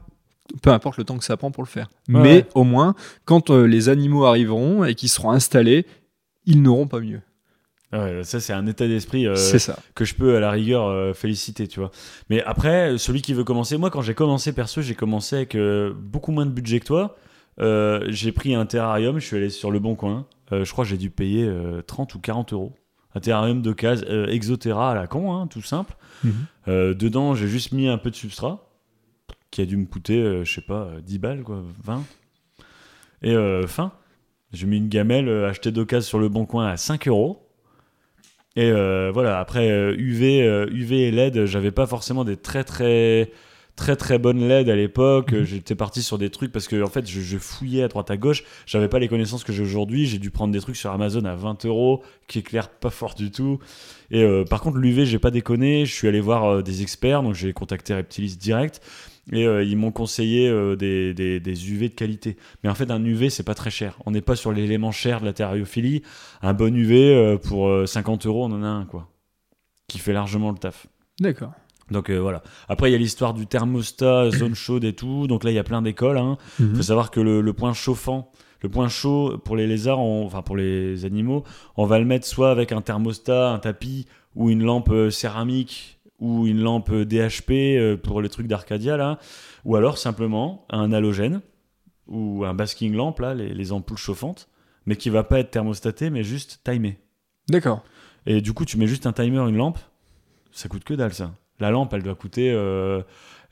[0.62, 1.90] peu importe le temps que ça prend pour le faire.
[2.08, 2.46] Ouais, mais ouais.
[2.54, 5.84] au moins, quand les animaux arriveront et qu'ils seront installés,
[6.46, 7.22] ils n'auront pas mieux.
[7.94, 9.36] Ouais, ça, c'est un état d'esprit euh,
[9.94, 11.92] que je peux à la rigueur euh, féliciter, tu vois.
[12.28, 15.92] Mais après, celui qui veut commencer, moi quand j'ai commencé perso, j'ai commencé avec euh,
[15.96, 17.16] beaucoup moins de budget que toi.
[18.08, 20.26] J'ai pris un terrarium, je suis allé sur le bon coin.
[20.50, 22.72] Je crois que j'ai dû payer euh, 30 ou 40 euros.
[23.14, 25.94] Un terrarium de case Exoterra à la con, hein, tout simple.
[26.24, 26.94] Mhm.
[26.94, 28.68] Dedans, j'ai juste mis un peu de substrat
[29.52, 32.02] qui a dû me coûter, je sais pas, euh, 10 balles, quoi, 20.
[33.22, 33.36] Et
[33.68, 33.92] fin.
[34.52, 37.43] J'ai mis une gamelle achetée d'occasion sur le bon coin à 5 euros.
[38.56, 42.62] Et euh, voilà, après euh, UV, euh, UV et LED, j'avais pas forcément des très
[42.62, 43.32] très
[43.76, 45.32] très très bonnes LED à l'époque.
[45.32, 45.44] Mhm.
[45.44, 48.16] J'étais parti sur des trucs parce que en fait je, je fouillais à droite à
[48.16, 48.44] gauche.
[48.66, 50.06] J'avais pas les connaissances que j'ai aujourd'hui.
[50.06, 53.30] J'ai dû prendre des trucs sur Amazon à 20 euros qui éclairent pas fort du
[53.30, 53.58] tout.
[54.10, 55.86] Et euh, par contre l'UV, j'ai pas déconné.
[55.86, 58.80] Je suis allé voir euh, des experts, donc j'ai contacté Reptilis direct.
[59.32, 62.36] Et euh, ils m'ont conseillé euh, des, des, des UV de qualité.
[62.62, 63.98] Mais en fait, un UV, c'est pas très cher.
[64.04, 66.02] On n'est pas sur l'élément cher de la terrariophilie.
[66.42, 69.08] Un bon UV, euh, pour euh, 50 euros, on en a un, quoi.
[69.88, 70.86] Qui fait largement le taf.
[71.20, 71.52] D'accord.
[71.90, 72.42] Donc voilà.
[72.68, 75.26] Après, il y a l'histoire du thermostat, zone chaude et tout.
[75.26, 76.18] Donc là, il y a plein d'écoles.
[76.18, 76.36] Hein.
[76.58, 76.76] Il Mhm.
[76.76, 78.30] faut savoir que le, le point chauffant,
[78.62, 81.44] le point chaud pour les lézards, on- enfin pour les animaux,
[81.76, 86.46] on va le mettre soit avec un thermostat, un tapis ou une lampe céramique ou
[86.46, 89.18] une lampe euh, DHP euh, pour les trucs d'Arcadia là,
[89.64, 91.40] ou alors simplement un halogène
[92.06, 94.48] ou un basking lamp là, les, les ampoules chauffantes,
[94.86, 96.98] mais qui va pas être thermostaté mais juste timé.
[97.48, 97.82] D'accord.
[98.26, 99.78] Et du coup, tu mets juste un timer, une lampe,
[100.50, 101.34] ça coûte que dalle ça.
[101.60, 103.02] La lampe, elle doit coûter euh,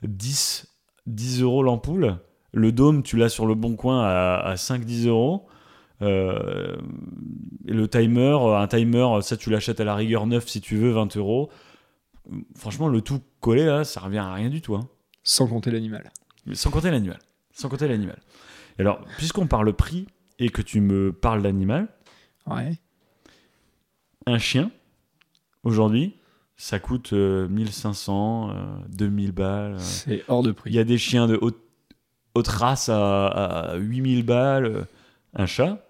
[0.02, 0.66] 10,
[1.06, 2.16] 10 euros l'ampoule.
[2.52, 5.46] Le dôme, tu l'as sur le bon coin à, à 5-10 euros.
[6.02, 6.76] Euh,
[7.64, 11.16] le timer, un timer, ça tu l'achètes à la rigueur neuf si tu veux, 20
[11.16, 11.50] euros.
[12.56, 14.74] Franchement, le tout collé là, ça revient à rien du tout.
[14.76, 14.88] hein.
[15.24, 16.10] Sans compter l'animal.
[16.52, 17.18] Sans compter l'animal.
[17.52, 18.18] Sans compter l'animal.
[18.78, 20.06] Alors, puisqu'on parle prix
[20.38, 21.88] et que tu me parles d'animal,
[22.46, 22.78] Ouais.
[24.26, 24.70] un chien,
[25.62, 26.16] aujourd'hui,
[26.56, 28.54] ça coûte euh, 1500, euh,
[28.88, 29.74] 2000 balles.
[29.74, 29.78] euh.
[29.78, 30.72] C'est hors de Il prix.
[30.72, 31.60] y a des chiens de haute,
[32.34, 34.66] haute race à, à 8000 balles.
[34.66, 34.84] euh.
[35.34, 35.86] Un chat,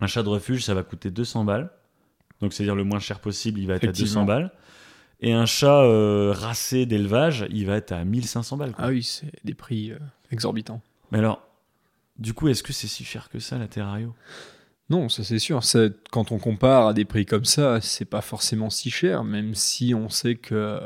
[0.00, 1.70] un chat de refuge, ça va coûter 200 balles.
[2.40, 4.24] Donc, c'est-à-dire le moins cher possible, il va être à 200 Effectivement.
[4.24, 4.52] balles.
[5.22, 8.72] Et un chat euh, racé d'élevage, il va être à 1500 balles.
[8.72, 8.84] quoi.
[8.86, 9.98] Ah oui, c'est des prix euh,
[10.30, 10.80] exorbitants.
[11.12, 11.40] Mais alors,
[12.18, 14.14] du coup, est-ce que c'est si cher que ça, la Terrario
[14.90, 15.62] Non, ça c'est sûr.
[15.62, 15.78] Ça,
[16.10, 19.94] quand on compare à des prix comme ça, c'est pas forcément si cher, même si
[19.94, 20.80] on sait que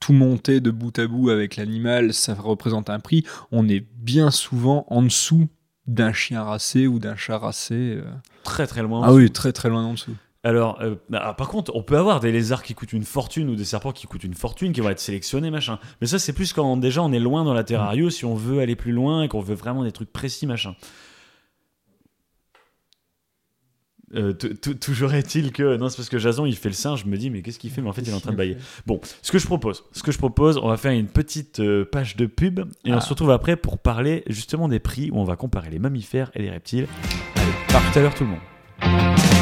[0.00, 3.24] tout monter de bout à bout avec l'animal, ça représente un prix.
[3.52, 5.48] On est bien souvent en dessous
[5.86, 7.74] d'un chien racé ou d'un chat racé.
[7.98, 8.04] euh.
[8.42, 8.98] Très très loin.
[9.00, 9.18] en Ah dessous.
[9.18, 10.14] oui, très très loin en dessous.
[10.46, 13.56] Alors, euh, ah, par contre, on peut avoir des lézards qui coûtent une fortune ou
[13.56, 15.80] des serpents qui coûtent une fortune, qui vont être sélectionnés, machin.
[16.00, 18.60] Mais ça, c'est plus quand déjà on est loin dans la Terrario, si on veut
[18.60, 20.76] aller plus loin et qu'on veut vraiment des trucs précis, machin.
[24.14, 27.16] Euh, toujours est-il que non c'est parce que Jason il fait le singe je me
[27.18, 27.82] dis mais qu'est-ce qu'il fait?
[27.82, 28.56] Mais en fait il est en train de bailler
[28.86, 31.84] bon ce que je propose ce que je propose on va faire une petite euh,
[31.84, 33.00] page de pub et on Ah.
[33.00, 36.42] se retrouve après pour parler justement des prix où on va comparer les mammifères et
[36.42, 36.86] les reptiles
[37.34, 39.35] allez par tout à l'heure tout le monde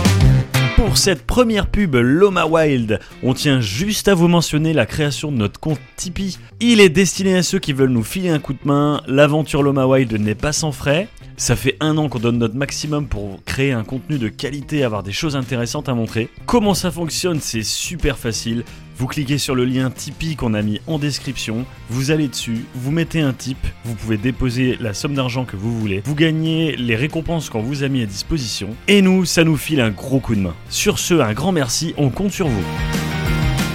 [0.85, 5.37] pour cette première pub Loma Wild, on tient juste à vous mentionner la création de
[5.38, 6.37] notre compte Tipeee.
[6.61, 9.01] Il est destiné à ceux qui veulent nous filer un coup de main.
[9.07, 11.09] L'aventure Loma Wild n'est pas sans frais.
[11.38, 15.03] Ça fait un an qu'on donne notre maximum pour créer un contenu de qualité, avoir
[15.03, 16.29] des choses intéressantes à montrer.
[16.44, 18.62] Comment ça fonctionne C'est super facile.
[18.97, 22.93] Vous cliquez sur le lien Tipeee qu'on a mis en description, vous allez dessus, vous
[22.93, 26.95] mettez un tip, vous pouvez déposer la somme d'argent que vous voulez, vous gagnez les
[26.95, 30.37] récompenses qu'on vous a mis à disposition, et nous, ça nous file un gros coup
[30.37, 30.55] de main.
[30.71, 32.65] Sur ce, un grand merci, on compte sur vous.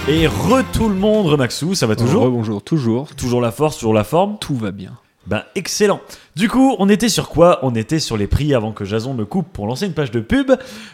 [0.08, 2.30] Et re tout le monde, Remaxou, ça va toujours?
[2.30, 3.14] Bonjour, toujours.
[3.14, 4.38] Toujours la force, toujours la forme?
[4.40, 4.92] Tout va bien.
[5.26, 6.00] Ben excellent.
[6.34, 7.58] Du coup, on était sur quoi?
[7.62, 10.20] On était sur les prix avant que Jason me coupe pour lancer une page de
[10.20, 10.52] pub.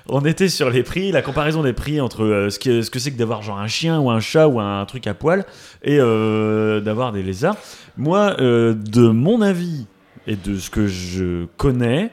[0.08, 2.98] On était sur les prix, la comparaison des prix entre euh, ce que ce que
[2.98, 5.44] c'est que d'avoir genre un chien ou un chat ou un truc à poil
[5.82, 7.56] et euh, d'avoir des lézards.
[7.96, 9.86] Moi, euh, de mon avis
[10.26, 12.10] et de ce que je connais,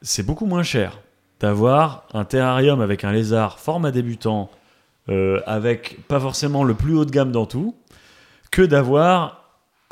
[0.00, 1.00] c'est beaucoup moins cher
[1.40, 4.48] d'avoir un terrarium avec un lézard format débutant,
[5.08, 7.74] avec pas forcément le plus haut de gamme dans tout,
[8.52, 9.41] que d'avoir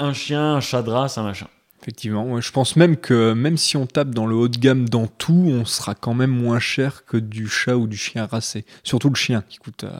[0.00, 1.46] un chien, un chat de race, un machin.
[1.82, 4.88] Effectivement, ouais, je pense même que même si on tape dans le haut de gamme
[4.88, 8.66] dans tout, on sera quand même moins cher que du chat ou du chien racé.
[8.84, 9.90] Surtout le chien qui coûte euh,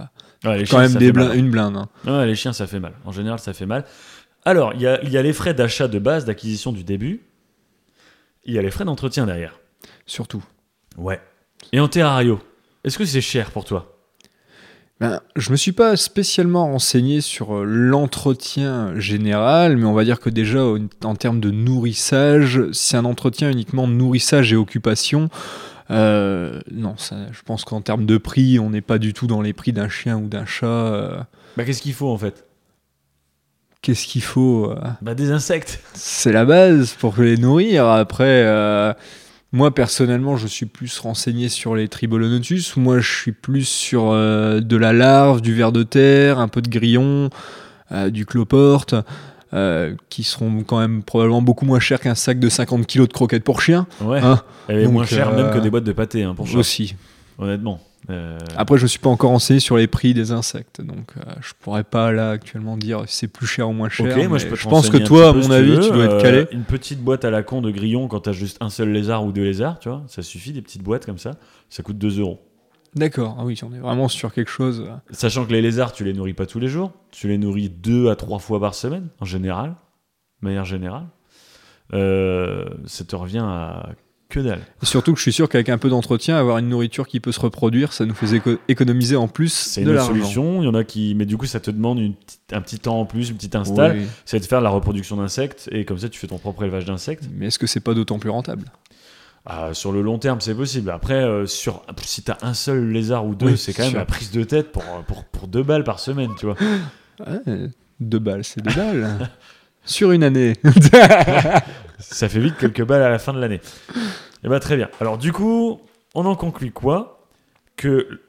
[0.45, 1.77] Ouais, quand même des blin- une blinde.
[1.77, 1.89] hein.
[2.07, 2.93] Ouais, les chiens, ça fait mal.
[3.07, 3.85] En général, ça fait mal.
[4.45, 7.23] Alors, il y a, il y a les frais d'achat de base, d'acquisition du début.
[8.45, 9.59] Il y a les frais d'entretien derrière.
[10.07, 10.43] Surtout.
[10.99, 11.21] Ouais.
[11.73, 12.41] Et en terrario,
[12.85, 14.00] est-ce que c'est cher pour toi?
[15.01, 20.21] Ben, je me suis pas spécialement renseigné sur euh, l'entretien général, mais on va dire
[20.21, 20.63] que déjà
[21.05, 25.31] en termes de nourrissage, c'est un entretien uniquement nourrissage et occupation.
[25.91, 29.41] Euh, non, ça, je pense qu'en termes de prix, on n'est pas du tout dans
[29.41, 30.67] les prix d'un chien ou d'un chat.
[30.67, 31.19] euh.
[31.57, 32.45] Bah, qu'est-ce qu'il faut en fait?
[33.81, 35.81] Qu'est-ce qu'il faut euh, Bah, des insectes.
[35.95, 37.87] C'est la base pour les nourrir.
[37.87, 38.45] Après,
[39.53, 42.77] moi personnellement, je suis plus renseigné sur les Tribolonotus.
[42.77, 46.63] Moi, je suis plus sur euh, de la larve, du ver de terre, un peu
[46.63, 47.31] de grillon,
[47.91, 48.95] euh, du cloporte,
[49.53, 53.13] euh, qui seront quand même probablement beaucoup moins chers qu'un sac de 50 kg de
[53.13, 53.87] croquettes pour chien.
[54.01, 54.21] Ouais.
[54.21, 56.95] Hein est Donc, moins chère même que des boîtes de pâté hein, pour Aussi.
[57.39, 57.81] honnêtement.
[58.11, 61.21] Euh, Après, je ne suis pas encore renseigné sur les prix des insectes, donc euh,
[61.41, 64.17] je pourrais pas là actuellement dire si c'est plus cher ou moins cher.
[64.19, 65.81] Ok, moi je pense que toi, à mon si avis, veux.
[65.81, 66.47] tu dois être Euh, calé.
[66.51, 69.33] Une petite boîte à la con de grillon quand t'as juste un seul lézard ou
[69.33, 71.33] deux lézards, tu vois, ça suffit, des petites boîtes comme ça,
[71.69, 72.41] ça coûte 2 euros.
[72.97, 74.85] D'accord, ah oui, on est vraiment sur quelque chose.
[74.89, 77.69] euh, Sachant que les lézards, tu les nourris pas tous les jours, tu les nourris
[77.71, 79.77] deux à trois fois par semaine, en général,
[80.43, 81.07] de manière générale.
[81.93, 83.91] Euh, ça te revient à
[84.31, 84.61] que dalle.
[84.83, 87.33] Et surtout que je suis sûr qu'avec un peu d'entretien, avoir une nourriture qui peut
[87.33, 90.63] se reproduire, ça nous fait éco- économiser en plus C'est de une solution.
[90.63, 92.15] Il y en a qui, mais du coup, ça te demande une
[92.53, 93.99] un petit temps en plus, une petite install.
[93.99, 94.07] Oui.
[94.25, 97.25] C'est de faire la reproduction d'insectes et comme ça, tu fais ton propre élevage d'insectes.
[97.37, 98.65] Mais est-ce que c'est pas d'autant plus rentable?
[99.47, 100.91] Ah, sur le long terme, c'est possible.
[100.91, 103.99] Après, euh, sur, si t'as un seul lézard ou deux, Oui, c'est quand même sûr.
[103.99, 106.57] la prise de tête pour, pour, pour deux balles par semaine, tu vois.
[107.21, 107.69] Ouais,
[108.01, 109.29] Deux balles, c'est deux balles.
[109.85, 110.55] Sur une année.
[112.01, 113.61] Ça fait vite quelques balles à la fin de l'année.
[114.45, 114.89] Et bah très bien.
[115.01, 115.81] Alors du coup,
[116.15, 117.29] on en conclut quoi?
[117.77, 118.21] Que,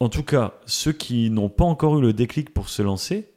[0.00, 3.30] en tout cas, ceux qui n'ont pas encore eu le déclic pour se lancer,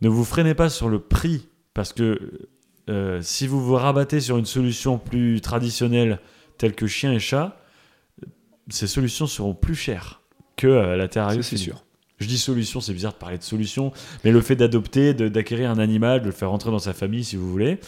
[0.00, 2.48] ne vous freinez pas sur le prix, parce que
[2.88, 6.20] euh, si vous vous rabattez sur une solution plus traditionnelle,
[6.58, 7.56] tels que chiens et chats,
[8.68, 10.20] ces solutions seront plus chères
[10.56, 11.58] que euh, la terrariophilie.
[11.58, 11.84] c'est sûr.
[12.20, 13.92] Je dis solution, c'est bizarre de parler de solution,
[14.24, 17.36] mais le fait d'adopter, d'acquérir un animal, de le faire rentrer dans sa famille si
[17.36, 17.80] vous voulez,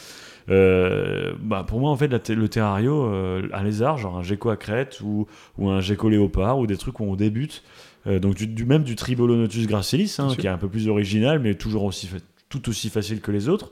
[0.49, 4.51] euh, bah pour moi en fait la le terrario, euh, un lézard, genre un gecko
[4.51, 5.27] à crête ou,
[5.59, 7.63] ou un gecko léopard ou des trucs où on débute,
[8.07, 11.39] euh, donc du, du- même du Tribolonotus gracilis, hein, qui est un peu plus original
[11.39, 12.09] mais toujours aussi
[12.49, 13.71] tout aussi facile que les autres,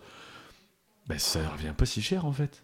[1.09, 2.63] bah, ça revient pas si cher en fait.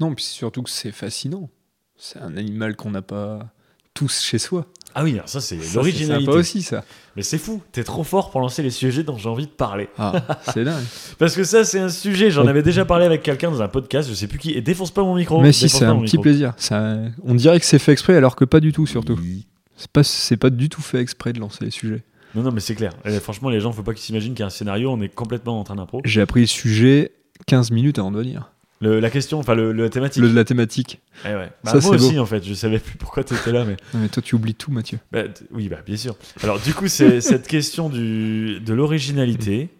[0.00, 1.50] Non, puis surtout que c'est fascinant.
[1.96, 3.52] C'est un animal qu'on n'a pas
[3.94, 4.66] tous chez soi.
[4.94, 6.26] Ah oui, alors ça c'est c'est l'originalité.
[6.26, 6.84] sympa aussi, ça.
[7.16, 9.88] Mais c'est fou, t'es trop fort pour lancer les sujets dont j'ai envie de parler.
[9.98, 10.12] Ah,
[10.52, 10.84] c'est dingue.
[11.18, 14.08] Parce que ça, c'est un sujet, j'en avais déjà parlé avec quelqu'un dans un podcast,
[14.08, 15.40] je sais plus qui, et défonce pas mon micro.
[15.40, 16.22] Mais si, c'est un petit micro.
[16.22, 16.52] plaisir.
[16.58, 19.16] Ça- On dirait que c'est fait exprès, alors que pas du tout, surtout.
[19.18, 19.46] Oui.
[19.76, 22.04] C'est pas, c'est pas du tout fait exprès de lancer les sujets.
[22.34, 22.92] Non, non, mais c'est clair.
[23.06, 25.08] Et franchement, les gens, faut pas qu'ils s'imaginent qu'il y a un scénario, on est
[25.08, 26.00] complètement en train d'impro.
[26.04, 27.12] J'ai appris le sujet
[27.46, 28.51] 15 minutes avant de venir.
[28.82, 30.22] Le- La question, enfin, le, le- la thématique.
[30.22, 31.00] Le de la thématique.
[31.24, 31.50] Eh ouais.
[31.64, 33.76] Bah, Ça, moi aussi, en fait, je savais plus pourquoi t'étais là, mais.
[33.94, 34.98] Non, mais toi, tu oublies tout, Mathieu.
[35.12, 36.16] Bah, oui, bah, bien sûr.
[36.42, 39.70] Alors, du coup, c'est cette question du, de l'originalité.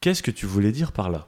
[0.00, 1.26] Qu'est-ce que tu voulais dire par là?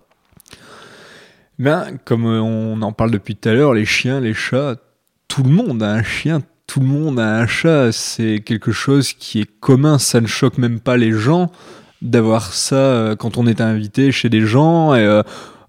[1.59, 4.77] Ben, comme euh, on en parle depuis tout à l'heure, les chiens, les chats,
[5.29, 7.93] tout le monde a un chien, tout le monde a un chat.
[7.93, 9.99] C'est quelque chose qui est commun.
[9.99, 11.51] Ça ne choque même pas les gens
[12.03, 14.95] d'avoir ça euh, quand on est invité chez des gens.
[14.95, 15.23] Et, euh,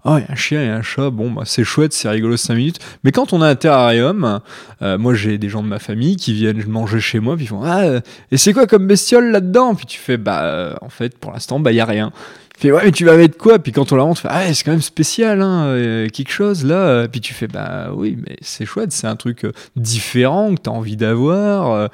[0.04, 2.36] oh, il y a un chien et un chat, bon, bah, c'est chouette, c'est rigolo
[2.36, 2.78] 5 minutes.
[3.04, 4.40] Mais quand on a un terrarium,
[4.82, 7.48] euh, moi j'ai des gens de ma famille qui viennent manger chez moi, puis ils
[7.48, 9.74] font Ah, euh, et c'est quoi comme bestiole là-dedans?
[9.74, 12.12] Puis tu fais Bah, euh, en fait, pour l'instant, bah, il y a rien.
[12.56, 13.60] Il fait ouais mais tu vas mettre quoi?
[13.60, 16.64] Puis quand on la montre, tu fais, ah c'est quand même spécial, hein, quelque chose
[16.64, 17.06] là.
[17.06, 20.96] Puis tu fais bah oui mais c'est chouette, c'est un truc différent que t'as envie
[20.96, 21.88] d'avoir.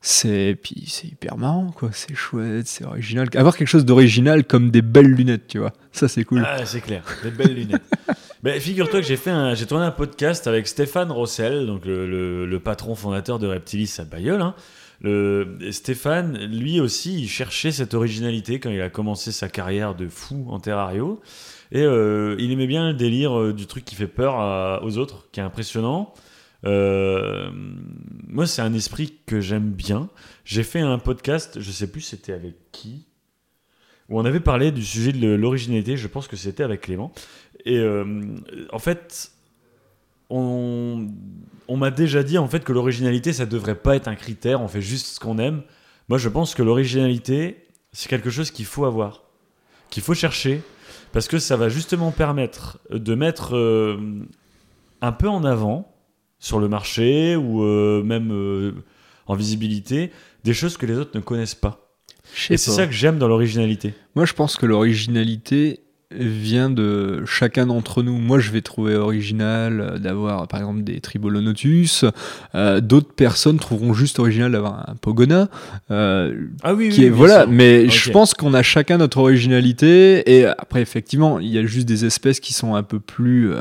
[0.00, 3.28] C'est puis c'est hyper marrant quoi, c'est chouette, c'est original.
[3.34, 6.44] Avoir quelque chose d'original comme des belles lunettes, tu vois, ça c'est cool.
[6.46, 7.82] Ah, c'est clair, des belles lunettes.
[8.44, 12.06] Mais figure-toi que j'ai fait un, j'ai tourné un podcast avec Stéphane Rossel, donc le,
[12.06, 14.40] le- le patron fondateur de Reptilis à Bayeul.
[14.40, 14.54] hein.
[15.00, 20.08] Le, Stéphane, lui aussi, il cherchait cette originalité quand il a commencé sa carrière de
[20.08, 21.20] fou en terrario.
[21.70, 24.98] Et euh, il aimait bien le délire euh, du truc qui fait peur à- aux
[24.98, 26.12] autres, qui est impressionnant.
[26.64, 27.50] Euh,
[28.26, 30.08] moi, c'est un esprit que j'aime bien.
[30.44, 33.06] J'ai fait un podcast, je sais plus c'était avec qui,
[34.08, 35.96] où on avait parlé du sujet de l'originalité.
[35.96, 37.12] Je pense que c'était avec Clément.
[37.64, 38.22] Et euh,
[38.72, 39.32] en fait,
[40.30, 41.08] on,
[41.68, 44.60] m'a déjà dit en fait que l'originalité, ça devrait pas être un critère.
[44.60, 45.62] On fait juste ce qu'on aime.
[46.08, 49.24] Moi, je pense que l'originalité, c'est quelque chose qu'il faut avoir,
[49.90, 50.62] qu'il faut chercher,
[51.12, 54.26] parce que ça va justement permettre de mettre euh,
[55.00, 55.94] un peu en avant
[56.38, 58.72] sur le marché ou euh, même euh,
[59.26, 60.10] en visibilité
[60.44, 61.92] des choses que les autres ne connaissent pas.
[62.50, 62.76] Et c'est pas.
[62.76, 63.94] ça que j'aime dans l'originalité.
[64.14, 68.16] Moi je pense que l'originalité vient de chacun d'entre nous.
[68.16, 72.04] Moi je vais trouver original euh, d'avoir par exemple des tribolonotus.
[72.54, 75.48] Euh, D'autres personnes trouveront juste original d'avoir un pogona.
[75.90, 76.28] Ah
[76.74, 77.50] oui, qui est bien voilà sûr.
[77.50, 81.88] mais je pense qu'on a chacun notre originalité et après effectivement il y a juste
[81.88, 83.52] des espèces qui sont un peu plus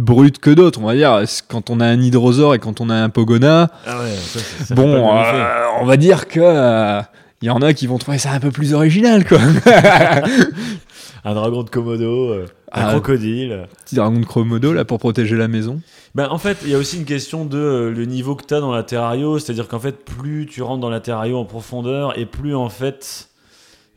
[0.00, 2.94] brutes que d'autres on va dire quand on a un hydrosaure et quand on a
[2.94, 7.00] un pogona Ah ouais, ça, ça- ça fait bon euh, on va dire que euh,
[7.42, 9.38] il y en a qui vont trouver ça un peu plus original quoi
[11.24, 12.90] un dragon de Komodo, euh, un Ah.
[12.92, 13.66] crocodile.
[13.84, 15.80] petit dragon de Chromodo là pour protéger la maison
[16.14, 18.54] Ben, en fait, il y a aussi une question de euh, le niveau que tu
[18.54, 22.18] as dans la terrario, c'est-à-dire qu'en fait, plus tu rentres dans la terrario en profondeur
[22.18, 23.28] et plus en fait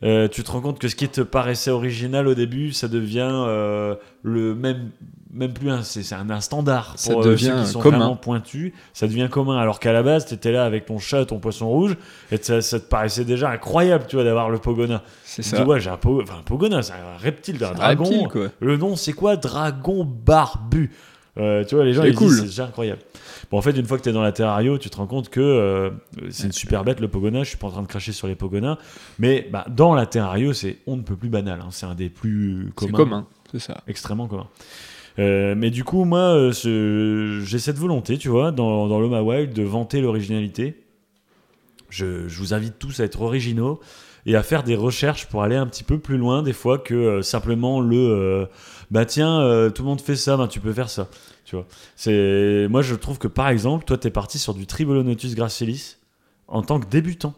[0.02, 3.30] euh, tu te rends compte que ce qui te paraissait original au début, ça devient
[3.30, 4.90] euh, le même
[5.34, 7.80] même plus un c'est c'est un, un standard Ça pour euh, devient ceux qui sont
[7.80, 7.98] commun.
[7.98, 11.24] vraiment pointus, ça devient commun alors qu'à la base, tu étais là avec ton chat,
[11.26, 11.96] ton poisson rouge
[12.30, 15.02] et ça, ça te paraissait déjà incroyable, tu vois d'avoir le pogona.
[15.24, 17.74] c'est Tu ça dis ouais, j'ai un, po- un pogona, c'est un reptile, un Un
[17.74, 18.04] dragon.
[18.04, 19.36] reptile, quoi Le nom, c'est quoi?
[19.36, 20.90] Dragon barbu.
[21.36, 22.28] Euh, tu vois, les gens C'est ils cool.
[22.28, 23.00] disent c'est déjà incroyable.
[23.50, 25.30] Bon, en fait, une fois que tu es dans la terrario, tu te rends compte
[25.30, 25.90] que euh,
[26.30, 27.42] c'est une super bête le pogona.
[27.42, 28.78] Je suis pas en train de cracher sur les pogonas,
[29.18, 31.58] mais bah, dans la terrario, c'est on ne peut plus banal.
[31.60, 31.68] hein.
[31.72, 34.46] C'est un des plus c'est communs, commun c'est ça extrêmement commun.
[35.18, 40.00] Euh, mais du coup, moi, euh, j'ai cette volonté, tu vois, dans, dans de vanter
[40.00, 40.82] l'originalité.
[41.88, 43.78] Je, vous invite tous à être originaux
[44.26, 46.94] et à faire des recherches pour aller un petit peu plus loin, des fois, que
[46.94, 48.48] euh, simplement le
[48.90, 51.08] bah tiens, tout le monde fait ça, bah, tu peux faire ça.
[51.44, 51.66] Tu vois.
[51.96, 55.96] C'est, moi, je trouve que par exemple, toi, tu es parti sur du Tribolonotus gracilis
[56.48, 57.34] en tant que débutant.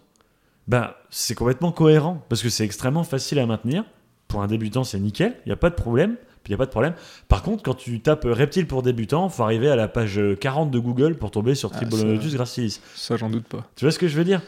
[0.69, 3.85] Bah, c'est complètement cohérent parce que c'est extrêmement facile à maintenir.
[4.29, 6.17] Pour un débutant, c'est nickel, il n'y a pas de problème.
[6.49, 6.94] Il n'y a pas de problème.
[7.29, 10.79] Par contre, quand tu tapes reptile pour débutant, faut arriver à la page 40 de
[10.79, 12.81] Google pour tomber sur Ah, Tribolonotus gracilis.
[12.94, 14.40] ça j'en doute pas Tu vois ce que je veux dire?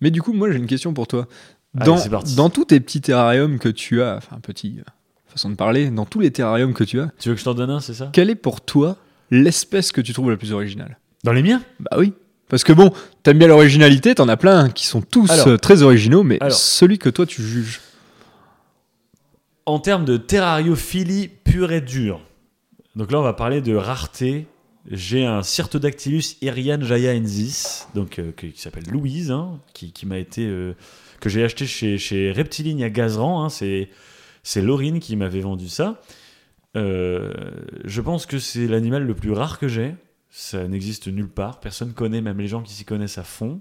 [0.00, 1.26] Mais du coup, moi j'ai une question pour toi.
[1.74, 2.34] Dans, c'est parti.
[2.34, 4.82] dans tous tes petits terrariums que tu as, enfin petit, euh,
[5.28, 7.54] façon de parler, dans tous les terrariums que tu as, Tu veux que je t'en
[7.54, 8.08] donne un, c'est ça?
[8.12, 8.96] quelle est pour toi
[9.30, 10.98] l'espèce que tu trouves la plus originale?
[11.22, 11.62] Dans les miens?
[11.78, 12.12] Bah oui.
[12.48, 12.90] Parce que bon,
[13.22, 15.46] t'aimes bien l'originalité, t'en as plein qui sont tous Alors.
[15.46, 16.56] euh, très originaux, mais Alors.
[16.58, 17.80] celui que toi tu juges.
[19.70, 22.20] En termes de terrariophilie pure et dure,
[22.96, 24.48] donc là on va parler de rareté.
[24.90, 30.74] J'ai un Cyrtodactylus irian jayaensis, donc euh, qui, s'appelle Louise, hein, qui m'a été euh,
[31.20, 33.44] que j'ai acheté chez, chez Reptiligne à Gazeran.
[33.44, 33.90] hein, c'est
[34.42, 36.02] c'est Laurine qui m'avait vendu ça.
[36.76, 37.32] Euh,
[37.84, 39.94] je pense que c'est l'animal le plus rare que j'ai.
[40.30, 41.60] Ça n'existe nulle part.
[41.60, 43.60] Personne connaît, même les gens qui s'y connaissent à fond.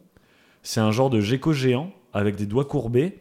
[0.64, 3.20] C'est un genre de gecko géant avec des doigts courbés,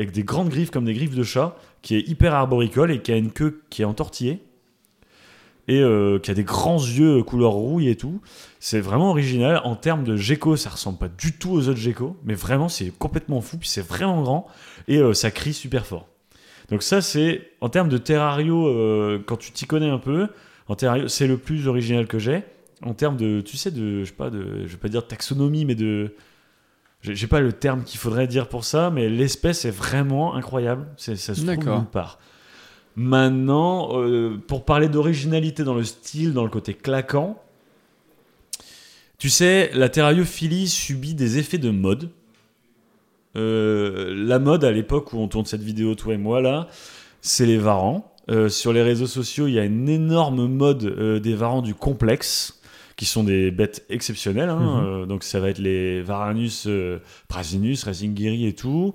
[0.00, 1.56] avec des grandes griffes comme des griffes de chat,
[1.88, 4.42] qui est hyper arboricole et qui a une queue qui est entortillée
[5.68, 8.20] et euh, qui a des grands yeux couleur rouille et tout.
[8.60, 9.62] C'est vraiment original.
[9.64, 12.90] En termes de gecko, ça ressemble pas du tout aux autres geckos, mais vraiment c'est
[12.90, 13.56] complètement fou.
[13.56, 14.46] Puis c'est vraiment grand
[14.86, 16.08] et euh, ça crie super fort.
[16.68, 20.28] Donc ça c'est en termes de terrario, euh, quand tu t'y connais un peu,
[20.66, 22.42] en terrario c'est le plus original que j'ai.
[22.82, 25.64] En termes de, tu sais, de, je sais pas, de, je vais pas dire taxonomie,
[25.64, 26.14] mais de,
[27.02, 30.86] j'ai pas le terme qu'il faudrait dire pour ça, mais l'espèce est vraiment incroyable.
[30.96, 32.18] C'est, ça se trouve nulle part.
[32.96, 37.40] Maintenant, euh, pour parler d'originalité dans le style, dans le côté claquant,
[39.18, 42.10] tu sais, la terrariophilie subit des effets de mode.
[43.36, 46.66] Euh, la mode à l'époque où on tourne cette vidéo, toi et moi, là,
[47.20, 48.12] c'est les varans.
[48.30, 52.57] Euh, sur les réseaux sociaux, il y a une énorme mode des varans du complexe,
[52.98, 54.50] qui sont des bêtes exceptionnelles.
[54.50, 54.82] hein.
[54.82, 54.86] Mhm.
[54.86, 58.94] Euh, donc ça va être les Varanus, euh, Prasinus, Razingiri et tout.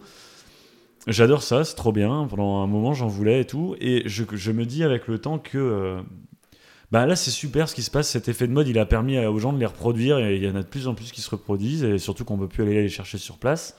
[1.08, 2.28] J'adore ça, c'est trop bien.
[2.30, 3.76] Pendant un moment, j'en voulais et tout.
[3.82, 5.58] Et je, je me dis avec le temps que.
[5.58, 6.02] euh,
[6.92, 8.10] bah là, c'est super ce qui se passe.
[8.10, 10.20] Cet effet de mode, il a permis aux gens de les reproduire.
[10.20, 11.84] Et il y en a de plus en plus qui se reproduisent.
[11.84, 13.76] Et surtout qu'on ne peut plus aller les chercher sur place.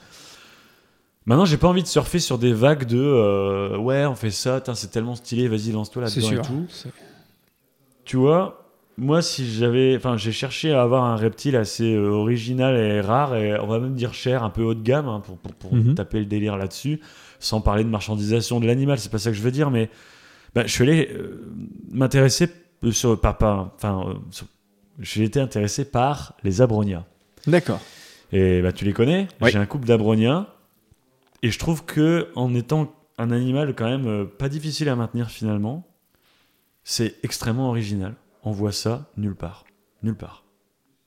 [1.27, 2.99] Maintenant, j'ai pas envie de surfer sur des vagues de.
[2.99, 6.65] euh, ouais, on fait ça, c'est tellement stylé, vas-y, lance-toi là-dedans et tout.
[8.03, 8.64] Tu vois,
[8.97, 9.95] moi, si j'avais.
[9.97, 13.79] Enfin, j'ai cherché à avoir un reptile assez euh, original et rare, et on va
[13.79, 15.95] même dire cher, un peu haut de gamme, hein, pour, pour, pour Mhm.
[15.95, 17.01] taper le délire là-dessus,
[17.39, 19.89] sans parler de marchandisation de l'animal, c'est pas ça que je veux dire, mais
[20.53, 21.45] bah, je suis allé euh,
[21.91, 22.47] m'intéresser
[22.83, 23.19] euh, sur.
[23.19, 23.37] Pas,
[23.75, 24.13] enfin, euh,
[24.99, 27.03] j'ai été intéressé par les abronias.
[27.47, 27.81] D'accord.
[28.31, 29.27] Et bah, tu les connais?
[29.41, 29.51] Oui.
[29.51, 30.47] J'ai un couple d'abronias.
[31.43, 35.85] Et je trouve que en étant un animal quand même pas difficile à maintenir finalement,
[36.83, 38.13] c'est extrêmement original.
[38.45, 39.65] On voit ça nulle part.
[40.03, 40.45] Nulle part.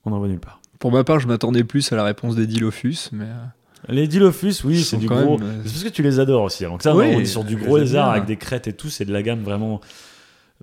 [0.05, 0.61] On en voit nulle part.
[0.79, 3.25] Pour ma part, je m'attendais plus à la réponse des Dilophous, mais.
[3.25, 5.37] euh, Les Dilophus, oui, c'est du gros.
[5.37, 6.63] même, euh, C'est parce que tu les adores aussi.
[6.63, 8.89] Donc ça, Oui, on est sur du gros lézard avec des crêtes et tout.
[8.89, 9.81] C'est de la gamme vraiment,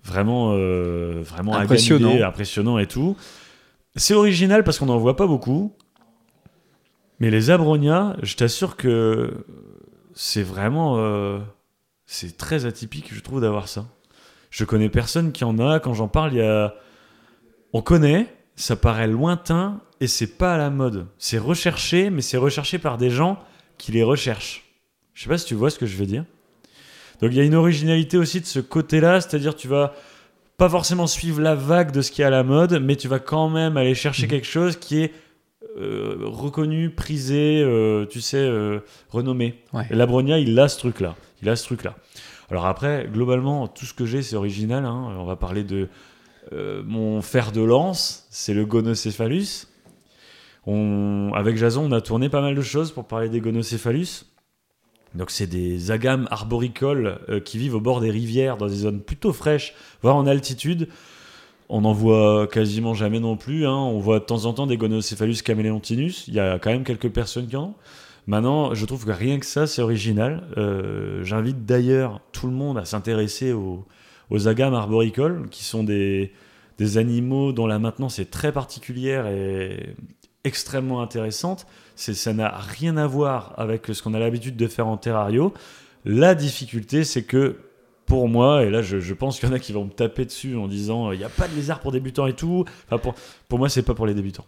[0.04, 2.14] vraiment, euh, vraiment Impressionnant.
[2.22, 3.16] impressionnant et tout.
[3.96, 5.72] C'est original parce qu'on n'en voit pas beaucoup.
[7.20, 9.44] Mais les abronias, je t'assure que
[10.14, 11.38] c'est vraiment, euh,
[12.04, 13.86] c'est très atypique, je trouve, d'avoir ça.
[14.56, 15.80] Je connais personne qui en a.
[15.80, 16.74] Quand j'en parle, il y a,
[17.74, 21.08] on connaît, ça paraît lointain et c'est pas à la mode.
[21.18, 23.38] C'est recherché, mais c'est recherché par des gens
[23.76, 24.64] qui les recherchent.
[25.12, 26.24] Je sais pas si tu vois ce que je veux dire.
[27.20, 29.92] Donc il y a une originalité aussi de ce côté-là, c'est-à-dire tu vas
[30.56, 33.18] pas forcément suivre la vague de ce qui est à la mode, mais tu vas
[33.18, 34.30] quand même aller chercher Mhm.
[34.30, 35.12] quelque chose qui est
[35.78, 38.78] euh, reconnu, prisé, euh, tu sais, euh,
[39.10, 39.62] renommé.
[39.74, 39.84] Ouais.
[39.90, 41.14] Et Labronia, il a ce truc-là.
[41.42, 41.94] Il a ce truc-là.
[42.50, 44.84] Alors après, globalement, tout ce que j'ai, c'est original.
[44.84, 45.14] hein.
[45.18, 45.88] On va parler de
[46.52, 49.68] euh, mon fer de lance, c'est le gonocéphalus.
[50.66, 54.26] On, avec Jason, on a tourné pas mal de choses pour parler des gonocéphalus.
[55.14, 59.00] Donc c'est des agames arboricoles euh, qui vivent au bord des rivières dans des zones
[59.00, 60.88] plutôt fraîches, voire en altitude.
[61.68, 63.66] On n'en voit quasiment jamais non plus.
[63.66, 63.74] hein.
[63.74, 66.28] On voit de temps en temps des gonocéphalus caméléontinus.
[66.28, 67.74] Il y a quand même quelques personnes qui en ont.
[68.26, 70.48] Maintenant, je trouve que rien que ça, c'est original.
[70.56, 73.86] Euh, J'invite d'ailleurs tout le monde à s'intéresser aux,
[74.30, 76.32] aux agames arboricoles, qui sont des,
[76.78, 79.94] des animaux dont la maintenance est très particulière et
[80.44, 81.66] extrêmement intéressante.
[81.94, 85.54] Ça n'a rien à voir avec ce qu'on a l'habitude de faire en terrario.
[86.04, 87.56] La difficulté, c'est que
[88.06, 90.56] pour moi, et là je, pense qu'il y en a qui vont me taper dessus
[90.56, 92.64] en disant il n'y a pas de lézard pour débutants et tout.
[93.02, 93.14] Pour,
[93.48, 94.46] pour moi, c'est pas pour les débutants.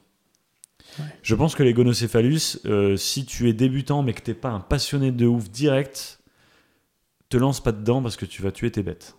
[1.22, 4.60] Je pense que les gonocéphalus, euh, si tu es débutant mais que t'es pas un
[4.60, 6.20] passionné de ouf direct,
[7.28, 9.16] te lance pas dedans parce que tu vas tuer tes bêtes.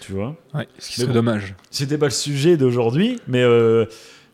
[0.00, 0.36] Tu vois?
[0.54, 1.14] Ouais, ce qui serait bon.
[1.14, 1.54] dommage.
[1.70, 3.86] C'était pas le sujet d'aujourd'hui, mais euh,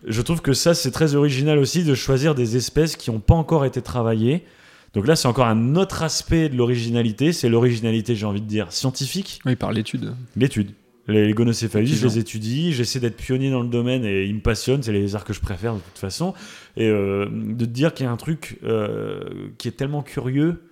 [0.07, 3.35] je trouve que ça, c'est très original aussi de choisir des espèces qui n'ont pas
[3.35, 4.45] encore été travaillées.
[4.93, 7.33] Donc là, c'est encore un autre aspect de l'originalité.
[7.33, 9.41] C'est l'originalité, j'ai envie de dire, scientifique.
[9.45, 10.15] Oui, par l'étude.
[10.37, 10.73] L'étude.
[11.07, 14.83] Les, gonocéphalus, je les étudie, j'essaie d'être pionnier dans le domaine et ils me passionnent,
[14.83, 16.33] c'est les arts que je préfère de toute façon.
[16.77, 20.63] Et euh, de te dire qu'il y a un truc euh, qui est tellement curieux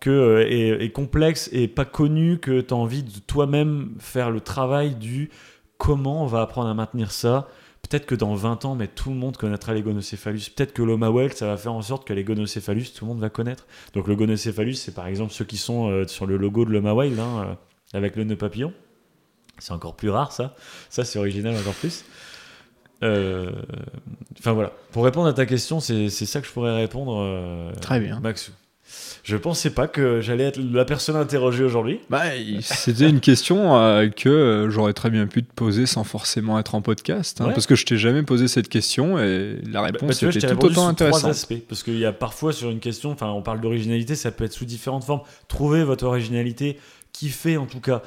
[0.00, 4.30] que, euh, et, et complexe et pas connu que tu as envie de toi-même faire
[4.30, 5.30] le travail du
[5.78, 7.48] comment on va apprendre à maintenir ça
[7.88, 10.48] Peut-être que dans 20 ans, mais tout le monde connaîtra les gonocéphalus.
[10.48, 13.30] Peut-être que l'Omawel, ça va faire en sorte que les gonocéphalus, tout le monde va
[13.30, 13.66] connaître.
[13.94, 17.20] Donc le gonocéphalus, c'est par exemple ceux qui sont euh, sur le logo de l'Omawel,
[17.20, 17.56] hein,
[17.92, 18.72] avec le nœud papillon.
[19.58, 20.54] C'est encore plus rare, ça.
[20.90, 22.04] Ça, c'est original encore plus.
[23.02, 23.50] Euh,
[24.38, 24.72] Enfin voilà.
[24.92, 28.20] Pour répondre à ta question, c'est ça que je pourrais répondre, euh, Très bien.
[28.20, 28.52] Maxou.
[29.24, 31.98] Je pensais pas que j'allais être la personne interrogée aujourd'hui.
[32.08, 32.22] Bah,
[32.60, 36.82] c'était une question euh, que j'aurais très bien pu te poser sans forcément être en
[36.82, 37.52] podcast, hein, Ouais.
[37.52, 40.46] parce que je t'ai jamais posé cette question et la Bah, réponse bah, je était
[40.46, 41.30] t'ai tout autant trois intéressante.
[41.30, 41.66] aspects.
[41.68, 44.52] Parce qu'il y a parfois sur une question, enfin, on parle d'originalité, ça peut être
[44.52, 45.22] sous différentes formes.
[45.48, 46.78] Trouvez votre originalité,
[47.12, 48.02] kiffez en tout cas,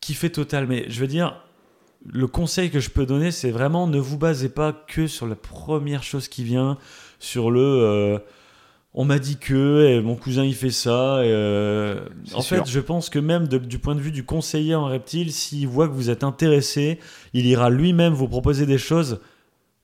[0.00, 0.66] kiffez total.
[0.66, 1.42] Mais je veux dire,
[2.06, 5.36] le conseil que je peux donner, c'est vraiment ne vous basez pas que sur la
[5.36, 6.78] première chose qui vient,
[7.18, 7.60] sur le.
[7.60, 8.18] euh,
[8.92, 11.20] on m'a dit que, et mon cousin il fait ça.
[11.24, 12.00] et, euh,
[12.34, 12.56] en sûr.
[12.64, 15.68] fait, je pense que même de- du point de vue du conseiller en reptile, s'il
[15.68, 16.98] voit que vous êtes intéressé,
[17.32, 19.20] il ira lui-même vous proposer des choses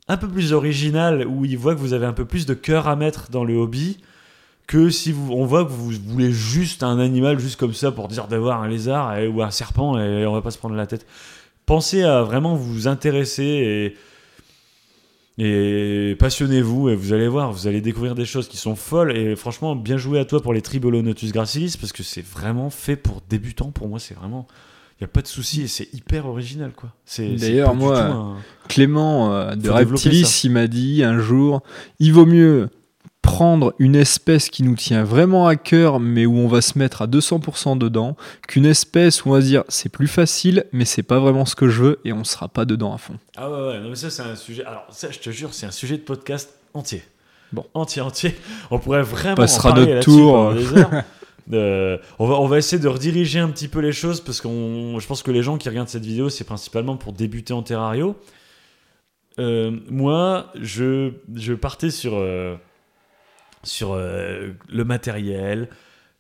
[0.08, 2.88] un peu plus originales, où il voit que vous avez un peu plus de cœur
[2.88, 3.98] à mettre dans le hobby,
[4.66, 8.08] que si vous, on voit que vous voulez juste un animal juste comme ça pour
[8.08, 10.86] dire d'avoir un lézard et- ou un serpent et on va pas se prendre la
[10.86, 11.06] tête.
[11.66, 13.96] Pensez à vraiment vous intéresser et
[15.38, 19.36] et passionnez-vous et vous allez voir, vous allez découvrir des choses qui sont folles et
[19.36, 23.20] franchement bien joué à toi pour les Tribolonotus gracilis parce que c'est vraiment fait pour
[23.28, 24.46] débutants pour moi c'est vraiment
[24.98, 26.88] il y a pas de souci et c'est hyper original quoi.
[27.36, 28.36] D'ailleurs, moi, un-
[28.66, 31.62] Clément euh, de Reptilis, il m'a dit un jour,
[32.00, 32.70] il vaut mieux
[33.26, 37.02] prendre une espèce qui nous tient vraiment à cœur, mais où on va se mettre
[37.02, 38.16] à 200% dedans,
[38.46, 41.56] qu'une espèce où on va se dire c'est plus facile, mais c'est pas vraiment ce
[41.56, 43.14] que je veux et on sera pas dedans à fond.
[43.36, 44.64] Ah ouais, ouais, non, mais ça, c'est un sujet.
[44.64, 47.02] Alors, ça, je te jure, c'est un sujet de podcast entier.
[47.52, 47.66] Bon.
[47.74, 48.36] Entier, entier.
[48.70, 49.34] On pourrait vraiment.
[49.34, 50.54] Passera en parler notre tour.
[51.52, 54.48] Euh, on, va, on va essayer de rediriger un petit peu les choses parce que
[54.48, 58.16] je pense que les gens qui regardent cette vidéo, c'est principalement pour débuter en terrario.
[59.38, 62.56] Euh, moi, je, je partais sur, euh,
[63.66, 65.68] sur euh, le matériel,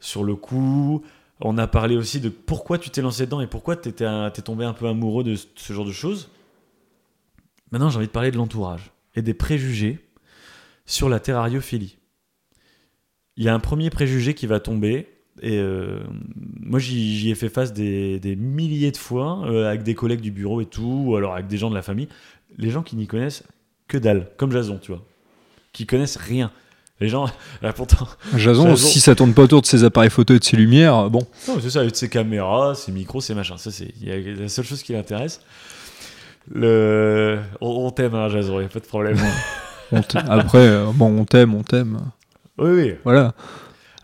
[0.00, 1.02] sur le coût.
[1.40, 4.64] On a parlé aussi de pourquoi tu t'es lancé dedans et pourquoi tu es tombé
[4.64, 6.30] un peu amoureux de ce- genre de choses.
[7.72, 9.98] Maintenant, j'ai envie de parler de l'entourage et des préjugés
[10.86, 11.98] sur la terrariophilie.
[13.36, 15.08] Il y a un premier préjugé qui va tomber,
[15.42, 16.00] et euh,
[16.60, 20.30] moi j'y ai fait face des, des milliers de fois, euh, avec des collègues du
[20.30, 22.08] bureau et tout, ou alors avec des gens de la famille.
[22.56, 23.44] Les gens qui n'y connaissent
[23.88, 25.04] que dalle, comme Jason, tu vois,
[25.72, 26.50] qui connaissent rien.
[27.00, 27.26] Les gens,
[27.62, 28.76] là pourtant, Jason, Jason.
[28.76, 31.58] si ça tourne pas autour de ses appareils photo et de ses lumières, bon, Non,
[31.60, 33.58] c'est ça, avec ses caméras, ses micros, ses machins.
[33.58, 35.40] Ça, c'est la seule chose qui l'intéresse.
[36.52, 37.38] Le...
[37.60, 39.18] On, on t'aime, hein, Jason, il n'y a pas de problème.
[39.92, 41.98] on après, euh, bon, on t'aime, on t'aime.
[42.58, 42.94] oui, oui.
[43.04, 43.34] Voilà,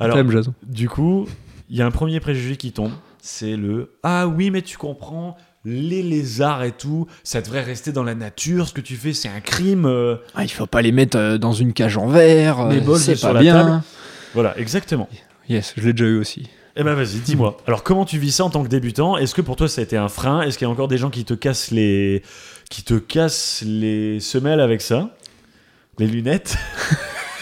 [0.01, 0.53] on Alors, t'aime, Jason.
[0.62, 1.26] du coup,
[1.70, 2.93] il y a un premier préjugé qui tombe.
[3.20, 8.03] C'est le Ah oui, mais tu comprends, les lézards et tout, ça devrait rester dans
[8.03, 8.67] la nature.
[8.69, 9.87] Ce que tu fais, c'est un crime.
[9.87, 10.17] euh.
[10.35, 12.99] Ah, il faut pas les mettre euh, dans une cage en verre, Les euh, bols
[12.99, 13.55] c'est pas la bien.
[13.65, 13.83] table.
[14.35, 15.09] Voilà, exactement.
[15.49, 16.49] Yes, je l'ai déjà eu aussi.
[16.75, 17.59] Eh ben vas-y, dis-moi.
[17.67, 19.19] Alors comment tu vis ça en tant que débutant?
[19.19, 20.41] Est-ce que pour toi ça a été un frein?
[20.43, 22.23] Est-ce qu'il y a encore des gens qui te cassent les
[22.71, 25.11] qui te cassent les semelles avec ça?
[25.99, 26.57] Les lunettes?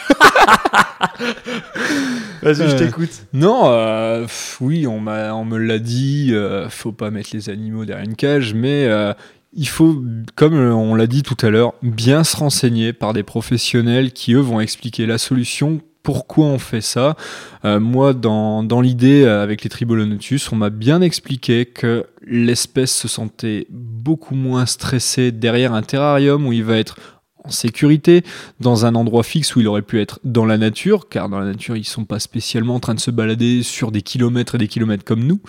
[2.42, 3.26] Vas-y, je Euh, t'écoute.
[3.32, 7.51] Non, euh, pff, oui, on, m'a, on me l'a dit, euh, faut pas mettre les
[7.51, 9.12] animaux derrière une cage, mais euh,
[9.53, 10.03] il faut,
[10.36, 14.40] comme on l'a dit tout à l'heure, bien se renseigner par des professionnels qui, eux,
[14.40, 17.14] vont expliquer la solution, pourquoi on fait ça.
[17.62, 23.66] Moi, dans, dans l'idée, avec les Tribolonotus, on m'a bien expliqué que l'espèce se sentait
[23.68, 26.96] beaucoup moins stressée derrière un terrarium où il va être
[27.45, 28.24] en sécurité,
[28.61, 31.47] dans un endroit fixe où il aurait pu être dans la nature, car dans la
[31.47, 34.68] nature, ils sont pas spécialement en train de se balader sur des kilomètres et des
[34.68, 35.41] kilomètres comme nous,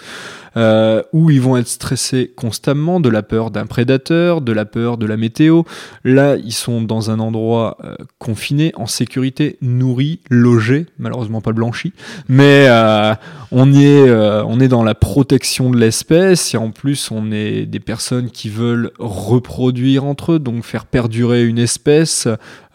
[0.57, 4.97] euh, où ils vont être stressés constamment de la peur d'un prédateur, de la peur
[4.97, 5.63] de la météo.
[6.03, 11.93] Là, ils sont dans un endroit euh, confiné, en sécurité, nourri, logé, malheureusement pas blanchi,
[12.27, 13.13] mais euh,
[13.51, 17.65] on, est, euh, on est dans la protection de l'espèce, et en plus, on est
[17.65, 22.27] des personnes qui veulent reproduire entre eux, donc faire perdurer une espèce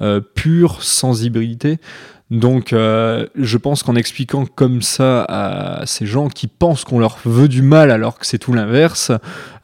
[0.03, 1.79] euh, pure, sans hybridité.
[2.31, 7.19] Donc, euh, je pense qu'en expliquant comme ça à ces gens qui pensent qu'on leur
[7.25, 9.13] veut du mal alors que c'est tout l'inverse,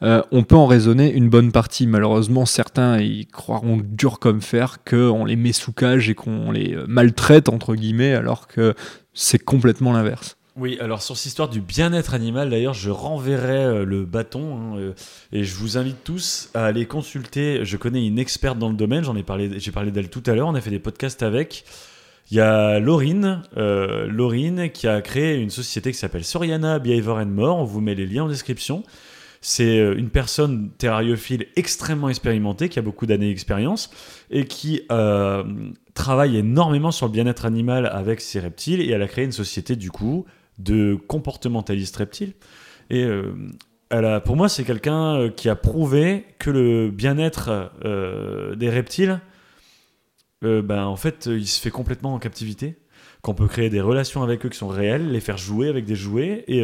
[0.01, 1.87] on peut en raisonner une bonne partie.
[1.87, 6.77] Malheureusement, certains ils croiront dur comme fer qu'on les met sous cage et qu'on les
[6.87, 8.75] maltraite entre guillemets, alors que
[9.13, 10.37] c'est complètement l'inverse.
[10.55, 14.77] Oui, alors sur cette histoire du bien-être animal, d'ailleurs, je renverrai euh, le bâton hein,
[14.77, 14.93] euh,
[15.31, 17.65] et je vous invite tous à aller consulter.
[17.65, 20.35] Je connais une experte dans le domaine, j'en ai parlé, j'ai parlé d'elle tout à
[20.35, 20.47] l'heure.
[20.47, 21.65] On a fait des podcasts avec.
[22.29, 27.25] Il y a Laurine, euh, qui a créé une société qui s'appelle Soriana Behavior and
[27.25, 27.57] More.
[27.57, 28.83] On vous met les liens en description.
[29.41, 33.89] c'est une personne terrariophile extrêmement expérimentée, qui a beaucoup d'années d'expérience,
[34.29, 34.83] et qui
[35.95, 39.75] travaille énormément sur le bien-être animal avec ces reptiles, et elle a créé une société,
[39.75, 40.25] du coup,
[40.59, 42.33] de comportementalistes reptiles.
[42.89, 43.33] Et euh,
[43.89, 48.69] elle a, pour moi, c'est quelqu'un euh, qui a prouvé que le bien-être euh, des
[48.69, 49.19] reptiles,
[50.41, 52.75] ben, en fait, il se fait complètement en captivité.
[53.21, 55.95] Qu'on peut créer des relations avec eux qui sont réelles, les faire jouer avec des
[55.95, 56.61] jouets et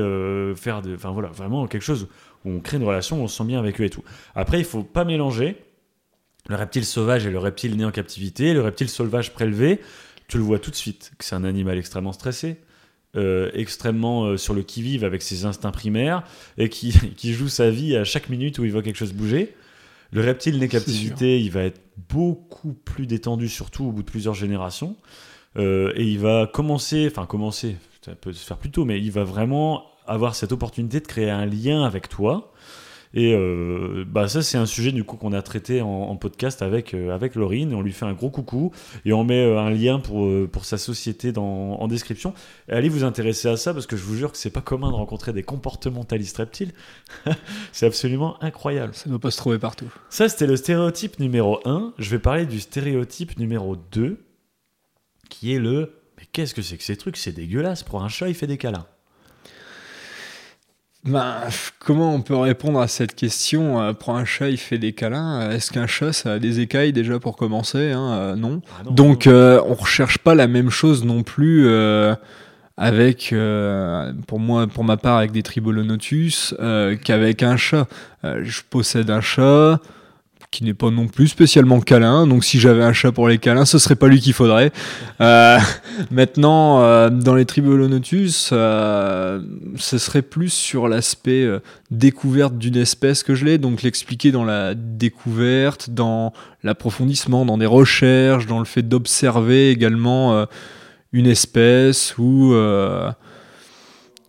[0.57, 2.09] faire enfin voilà, vraiment quelque chose
[2.43, 4.03] où on crée une relation, où on se sent bien avec eux et tout.
[4.35, 5.55] Après, il faut pas mélanger
[6.49, 8.53] le reptile sauvage et le reptile né en captivité.
[8.53, 9.79] Le reptile sauvage prélevé,
[10.27, 12.57] tu le vois tout de suite que c'est un animal extrêmement stressé,
[13.15, 16.23] euh, extrêmement euh, sur le qui-vive avec ses instincts primaires
[16.59, 19.55] et qui, qui joue sa vie à chaque minute où il voit quelque chose bouger.
[20.11, 24.33] Le reptile né captivité, il va être beaucoup plus détendu, surtout au bout de plusieurs
[24.33, 24.95] générations.
[25.57, 29.11] Euh, et il va commencer, enfin commencer, ça peut se faire plus tôt, mais il
[29.11, 32.51] va vraiment avoir cette opportunité de créer un lien avec toi.
[33.13, 36.61] Et euh, bah ça, c'est un sujet du coup qu'on a traité en, en podcast
[36.61, 37.73] avec, euh, avec Laurine.
[37.73, 38.71] On lui fait un gros coucou
[39.03, 42.33] et on met euh, un lien pour, euh, pour sa société dans, en description.
[42.67, 44.89] Et allez vous intéresser à ça parce que je vous jure que c'est pas commun
[44.89, 46.73] de rencontrer des comportementalistes reptiles.
[47.71, 48.93] c'est absolument incroyable.
[48.93, 49.91] Ça ne doit pas se trouver partout.
[50.09, 51.93] Ça, c'était le stéréotype numéro 1.
[51.97, 54.17] Je vais parler du stéréotype numéro 2
[55.29, 57.15] qui est le mais qu'est-ce que c'est que ces trucs?
[57.15, 57.83] C'est dégueulasse.
[57.83, 58.85] Pour un chat, il fait des câlins.
[61.05, 61.35] Ben,
[61.79, 65.41] comment on peut répondre à cette question euh, Pour un chat, il fait des câlins.
[65.41, 68.61] Euh, Est-ce qu'un chat, ça a des écailles déjà pour commencer hein Euh, Non.
[68.77, 72.13] Ah non, Donc, euh, on recherche pas la même chose non plus euh,
[72.75, 76.53] avec, euh, pour moi, pour ma part, avec des tribolonotus
[77.05, 77.87] qu'avec un chat.
[78.23, 79.79] Je possède un chat
[80.51, 82.25] qui n'est pas non plus spécialement câlin.
[82.25, 84.71] Donc, si j'avais un chat pour les câlins, ce serait pas lui qu'il faudrait.
[85.21, 85.59] Euh,
[86.11, 89.41] maintenant, euh, dans les tribolonotus, euh,
[89.75, 91.59] ce serait plus sur l'aspect euh,
[91.91, 96.33] découverte d'une espèce que je l'ai, donc l'expliquer dans la découverte, dans
[96.63, 100.45] l'approfondissement, dans des recherches, dans le fait d'observer également
[101.13, 102.53] une espèce ou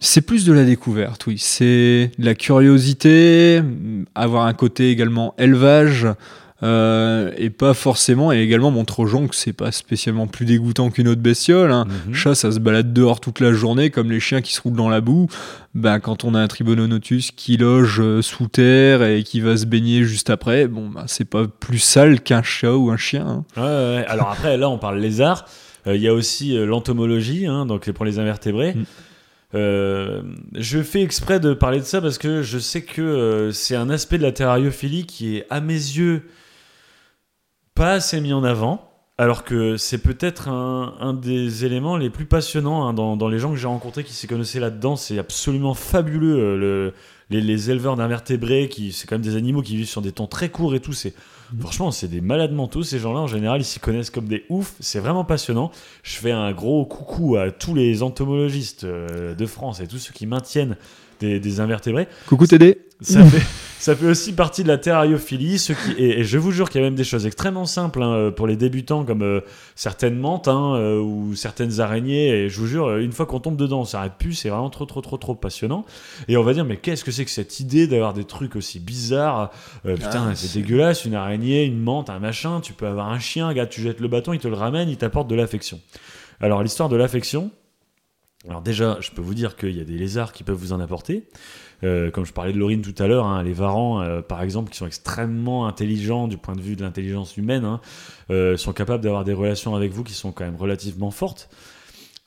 [0.00, 1.36] c'est plus de la découverte, oui.
[1.38, 6.06] C'est de la curiosité, mm, avoir un côté également élevage,
[6.62, 10.90] euh, et pas forcément, et également montrer aux gens que c'est pas spécialement plus dégoûtant
[10.90, 11.70] qu'une autre bestiole.
[11.72, 11.86] Hein.
[12.08, 12.14] Mhm.
[12.14, 14.90] Chat, ça se balade dehors toute la journée, comme les chiens qui se roulent dans
[14.90, 15.26] la boue.
[15.74, 19.64] Ben, quand on a un tribononotus qui loge euh, sous terre et qui va se
[19.64, 23.26] baigner juste après, bon, ben, c'est pas plus sale qu'un chat ou un chien.
[23.26, 23.44] hein.
[23.56, 23.62] Ouais,
[23.98, 24.04] ouais.
[24.06, 25.46] Alors après, là, on parle lézard.
[25.86, 28.74] Euh, Il y a aussi euh, l'entomologie, hein, donc pour les invertébrés.
[28.74, 28.84] Mm.
[29.54, 30.22] Euh,
[30.54, 33.90] je fais exprès de parler de ça parce que je sais que euh, c'est un
[33.90, 36.22] aspect de la terrariophilie qui est, à mes yeux,
[37.74, 38.86] pas assez mis en avant.
[39.18, 43.56] Alors que c'est peut-être un, des éléments les plus passionnants hein, dans, les gens que
[43.56, 44.96] j'ai rencontrés qui s'y connaissaient là-dedans.
[44.96, 46.38] C'est absolument fabuleux.
[46.38, 46.94] euh, le-
[47.28, 50.26] les, les éleveurs d'invertébrés, qui c'est quand même des animaux qui vivent sur des temps
[50.26, 50.92] très courts et tout.
[50.92, 51.14] C'est
[51.58, 52.82] franchement, c'est des malades mentaux.
[52.82, 54.74] Ces gens-là, en général, ils s'y connaissent comme des oufs.
[54.80, 55.70] C'est vraiment passionnant.
[56.02, 60.12] Je fais un gros coucou à tous les entomologistes euh, de France et tous ceux
[60.12, 60.76] qui maintiennent
[61.20, 62.08] des, des invertébrés.
[62.26, 62.46] Coucou
[63.00, 63.42] Ça fait,
[63.80, 65.58] ça fait aussi partie de la terrariophilie.
[65.58, 68.02] Ce qui, et, et je vous jure qu'il y a même des choses extrêmement simples
[68.02, 69.40] hein, pour les débutants, comme euh,
[69.74, 72.28] certaines menthes hein, euh, ou certaines araignées.
[72.28, 74.34] Et je vous jure, euh, une fois qu'on tombe dedans, on s'arrête plus.
[74.34, 75.86] C'est vraiment trop, trop, trop, trop passionnant.
[76.28, 78.80] Et on va dire, mais qu'est-ce que c'est que cette idée d'avoir des trucs aussi
[78.80, 79.50] bizarres
[79.86, 81.06] Euh, Putain, Ah, c'est dégueulasse.
[81.06, 82.60] Une araignée, une menthe, un machin.
[82.60, 84.98] Tu peux avoir un chien, gars, tu jettes le bâton, il te le ramène, il
[84.98, 85.80] t'apporte de l'affection.
[86.40, 87.50] Alors, l'histoire de l'affection.
[88.48, 90.80] Alors déjà, je peux vous dire qu'il y a des lézards qui peuvent vous en
[90.80, 91.28] apporter.
[91.82, 94.70] Euh, comme je parlais de Laurine tout à l'heure, hein, les varans, euh, par exemple,
[94.70, 97.80] qui sont extrêmement intelligents du point de vue de l'intelligence humaine, hein,
[98.30, 101.48] euh, sont capables d'avoir des relations avec vous qui sont quand même relativement fortes.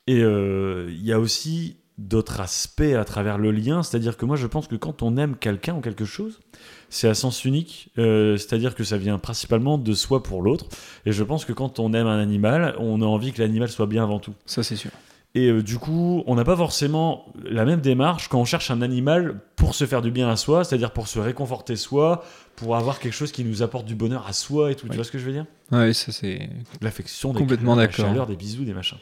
[0.08, 4.48] Et il y a aussi d'autres aspects à travers le lien, c'est-à-dire que moi je
[4.48, 6.42] pense que quand on aime quelqu'un ou quelque chose,
[6.90, 10.66] c'est à sens unique, c'est-à-dire que ça vient principalement de soi pour l'autre.
[11.06, 13.86] Et je pense que quand on aime un animal, on a envie que l'animal soit
[13.86, 14.34] bien avant tout.
[14.46, 14.92] Ça, c'est sûr.
[15.36, 18.82] Et euh, du coup, on n'a pas forcément la même démarche quand on cherche un
[18.84, 22.24] animal pour se faire du bien à soi, c'est-à-dire pour se réconforter soi,
[22.56, 24.86] pour avoir quelque chose qui nous apporte du bonheur à soi et tout.
[24.86, 24.96] Tu Oui.
[24.98, 25.46] vois ce que je veux dire?
[25.72, 26.50] Ouais, ça, c'est.
[26.82, 28.06] L'affection, des Complètement câlins, la d'accord.
[28.06, 29.00] chaleur, des bisous, des machins.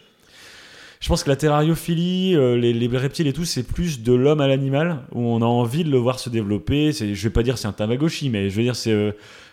[1.01, 4.39] Je pense que la terrariophilie, euh, les, les reptiles et tout, c'est plus de l'homme
[4.39, 6.91] à l'animal, où on a envie de le voir se développer.
[6.93, 9.11] Je vais pas dire c'est un Tamagotchi, mais je veux dire c'est, euh,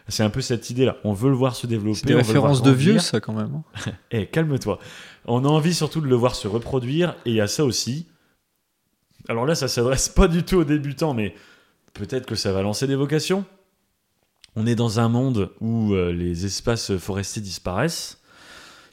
[0.09, 0.99] c'est un peu cette idée-là.
[1.05, 2.01] On veut le voir se développer.
[2.01, 3.63] C'est des références de vieux, ça, quand même.
[3.87, 3.91] hein.
[4.13, 4.79] Eh, calme-toi.
[5.31, 8.07] On a envie surtout de le voir se reproduire, et il y a ça aussi.
[9.29, 11.35] Alors là, ça s'adresse pas du tout aux débutants, mais
[11.93, 13.45] peut-être que ça va lancer des vocations.
[14.57, 18.23] On est dans un monde où euh, les espaces forestiers disparaissent.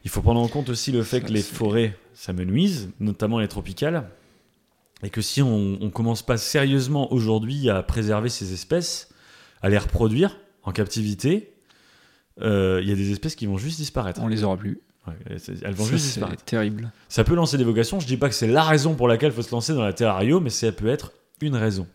[0.04, 3.40] Il faut prendre en compte aussi le fait que les forêts, ça me nuise, notamment
[3.40, 4.10] les tropicales.
[5.04, 9.10] Et que si on, on commence pas sérieusement aujourd'hui à préserver ces espèces,
[9.62, 11.54] à les reproduire en captivité,
[12.42, 14.22] euh, il y a des espèces qui vont juste disparaître.
[14.22, 14.82] On les aura plus.
[15.08, 15.14] Ouais,
[15.64, 16.44] elles vont Ça, juste disparaître.
[16.46, 16.92] terrible.
[17.10, 18.00] Ça peut lancer des vocations.
[18.00, 19.94] Je dis pas que c'est la raison pour laquelle il faut se lancer dans la
[19.94, 21.88] terrario, mais ça peut être une raison.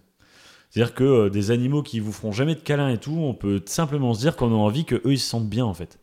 [0.70, 3.60] C'est-à-dire que euh, des animaux qui vous feront jamais de câlins et tout, on peut
[3.66, 5.98] simplement se dire qu'on a envie que eux ils se sentent bien en fait.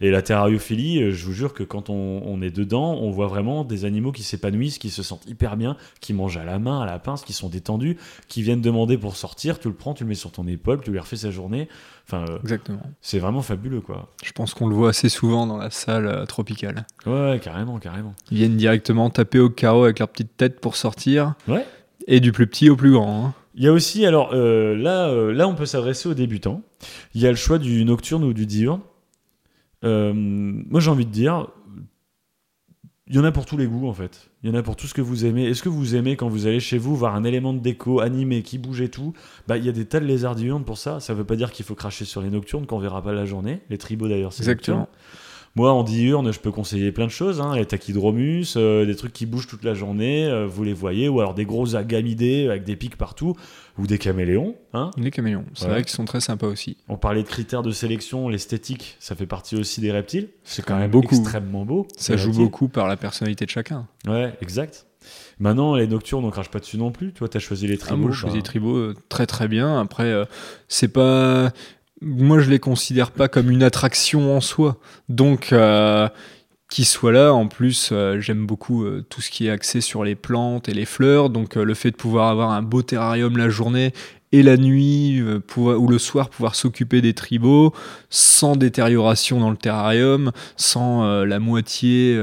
[0.00, 3.26] Et la terrariophilie, euh, je vous jure que quand on, on est dedans, on voit
[3.28, 6.80] vraiment des animaux qui s'épanouissent, qui se sentent hyper bien, qui mangent à la main,
[6.80, 7.96] à la pince, qui sont détendus,
[8.28, 9.58] qui viennent demander pour sortir.
[9.58, 11.68] Tu le prends, tu le mets sur ton épaule, tu lui refais sa journée.
[12.06, 12.82] Enfin, euh, Exactement.
[13.00, 14.10] c'est vraiment fabuleux quoi.
[14.22, 16.86] Je pense qu'on le voit assez souvent dans la salle euh, tropicale.
[17.06, 18.14] Ouais, ouais, carrément, carrément.
[18.30, 21.34] Ils viennent directement taper au carreau avec leur petite tête pour sortir.
[21.48, 21.64] Ouais.
[22.06, 23.26] Et du plus petit au plus grand.
[23.26, 23.34] hein.
[23.54, 26.60] Il y a aussi, alors euh, là, euh, là, on peut s'adresser aux débutants.
[27.14, 28.80] Il y a le choix du nocturne ou du diurne.
[29.84, 31.48] Euh, moi, j'ai envie de dire,
[33.06, 34.30] il y en a pour tous les goûts en fait.
[34.42, 35.44] Il y en a pour tout ce que vous aimez.
[35.44, 38.42] Est-ce que vous aimez quand vous allez chez vous voir un élément de déco animé
[38.42, 39.12] qui bouge et tout
[39.46, 41.00] Bah, il y a des tas de lézards diurnes pour ça.
[41.00, 43.60] Ça veut pas dire qu'il faut cracher sur les nocturnes qu'on verra pas la journée.
[43.68, 44.78] Les tribaux d'ailleurs, c'est Exactement.
[44.78, 44.98] nocturne.
[45.56, 47.40] Moi, en diurne, je peux conseiller plein de choses.
[47.40, 47.54] Hein.
[47.54, 51.20] Les tachydromus, euh, des trucs qui bougent toute la journée, euh, vous les voyez, ou
[51.20, 53.36] alors des gros agamidés avec des pics partout,
[53.78, 54.54] ou des caméléons.
[54.72, 54.90] Hein.
[54.96, 55.44] Les caméléons.
[55.54, 55.70] C'est Ouais.
[55.72, 56.76] vrai qu'ils sont très sympas aussi.
[56.88, 60.28] On parlait de critères de sélection, l'esthétique, ça fait partie aussi des reptiles.
[60.44, 61.14] C'est quand même même beaucoup.
[61.16, 61.86] extrêmement beau.
[61.96, 62.44] Ça joue reptiles.
[62.44, 63.86] beaucoup par la personnalité de chacun.
[64.06, 64.86] Ouais, exact.
[65.38, 67.12] Maintenant, les nocturnes, on crache pas dessus non plus.
[67.12, 68.02] Toi, t'as choisi les Ah, tribaux.
[68.02, 69.80] moi, je choisis les tribaux euh, très très bien.
[69.80, 70.24] Après, euh,
[70.68, 71.50] c'est pas.
[72.00, 74.78] Moi, je les considère pas comme une attraction en soi.
[75.08, 76.08] Donc, euh,
[76.74, 80.02] qu'ils soient là, en plus, euh, j'aime beaucoup euh, tout ce qui est axé sur
[80.02, 81.30] les plantes et les fleurs.
[81.30, 83.92] Donc, euh, le fait de pouvoir avoir un beau terrarium la journée
[84.32, 85.22] et la nuit
[85.56, 87.72] ou le soir pouvoir s'occuper des tribaux
[88.10, 92.18] sans détérioration dans le terrarium, sans la moitié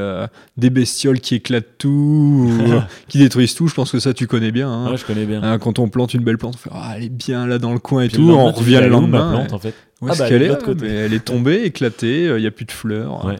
[0.58, 3.68] des bestioles qui éclatent tout, ou, qui détruisent tout.
[3.70, 4.70] Je pense que ça, tu connais bien.
[4.70, 4.92] hein.
[4.92, 5.42] Ouais, je connais bien.
[5.42, 7.72] Hein, quand on plante une belle plante, on fait Ah, elle est bien là dans
[7.72, 9.32] le coin et Puis tout, on revient le est lendemain.
[9.32, 9.74] plante, en fait?
[10.02, 10.70] Où Ah est-ce bah, qu'elle elle est?
[10.70, 13.24] est mais Elle est tombée, éclatée, il n'y a plus de fleurs.
[13.24, 13.38] Ouais.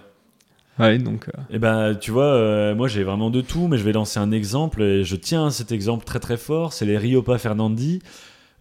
[0.82, 3.84] Ouais, donc euh, Eh ben, tu vois, euh, moi j'ai vraiment de tout, mais je
[3.84, 6.74] vais lancer un exemple et je tiens à cet exemple très très fort.
[6.74, 8.00] C'est les Riopa fernandi.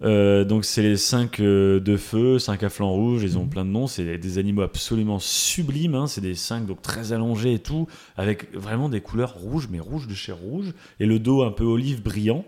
[0.03, 3.49] Euh, donc c'est les 5 de feu, 5 à flanc rouge, ils ont Mhm.
[3.51, 6.07] plein de noms, c'est des animaux absolument sublimes, hein.
[6.07, 10.09] c'est des 5 donc très allongés et tout, avec vraiment des couleurs rouges, mais rouges
[10.09, 12.47] de chair rouge, et le dos un peu olive brillant,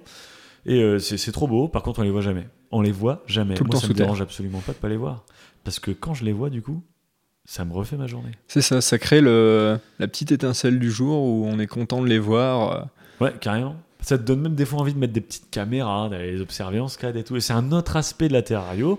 [0.64, 3.64] et c'est trop beau, par contre on les voit jamais, on les voit jamais, Tout
[3.64, 4.06] le moi temps ça me terre.
[4.06, 5.26] dérange absolument pas de pas les voir,
[5.62, 6.82] parce que quand je les vois du coup,
[7.44, 8.32] ça me refait ma journée.
[8.48, 12.06] c'est ça, ça crée le, la petite étincelle du jour où on est content de
[12.08, 12.72] les voir.
[13.20, 13.24] euh.
[13.24, 13.76] Ouais, carrément.
[14.00, 16.80] Ça te donne même des fois envie de mettre des petites caméras, d'aller les observer
[16.80, 17.36] en scad et tout.
[17.36, 18.98] Et c'est un autre aspect de la terrario,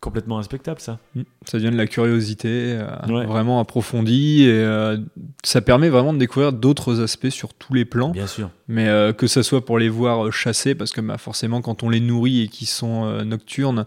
[0.00, 0.98] complètement respectable ça.
[1.14, 1.22] Mm.
[1.46, 3.24] Ça devient de la curiosité euh, Ouais.
[3.26, 4.98] vraiment approfondie et euh,
[5.42, 8.10] ça permet vraiment de découvrir d'autres aspects sur tous les plans.
[8.10, 8.50] Bien sûr.
[8.68, 11.88] Mais euh, que ça soit pour les voir chasser, parce que bah, forcément, quand on
[11.88, 13.86] les nourrit et qu'ils sont nocturnes,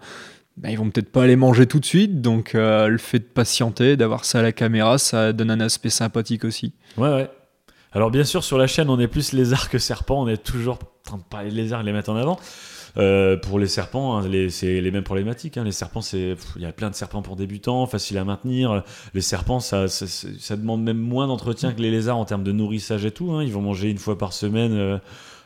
[0.57, 2.21] bah, ils vont peut-être pas les manger tout de suite.
[2.21, 5.89] Donc, euh, le fait de patienter, d'avoir ça à la caméra, ça donne un aspect
[5.89, 6.73] sympathique aussi.
[6.97, 7.29] Ouais, ouais.
[7.95, 10.21] Alors bien sûr, sur la chaîne, on est plus lézard que serpent.
[10.23, 12.39] On est toujours en train de parler de lézard et les mettre en avant.
[12.97, 15.57] Euh, pour les serpents, hein, c'est les mêmes problématiques.
[15.57, 15.63] hein.
[15.63, 18.83] Les serpents, il y a plein de serpents pour débutants, facile à maintenir.
[19.13, 19.85] Les serpents, ça
[20.55, 23.31] demande même moins d'entretien que les lézards en termes de nourrissage et tout.
[23.33, 23.43] hein.
[23.43, 24.97] Ils vont manger une fois par semaine euh,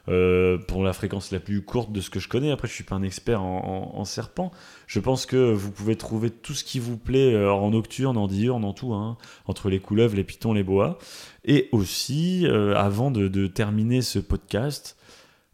[0.09, 2.51] euh, pour la fréquence la plus courte de ce que je connais.
[2.51, 4.51] Après, je suis pas un expert en, en, en serpents.
[4.87, 8.27] Je pense que vous pouvez trouver tout ce qui vous plaît euh, en nocturne, en
[8.27, 10.97] diurne, en tout, hein, entre les couleuvres, les pitons, les boas.
[11.43, 14.97] Et aussi, euh, avant de, terminer ce podcast,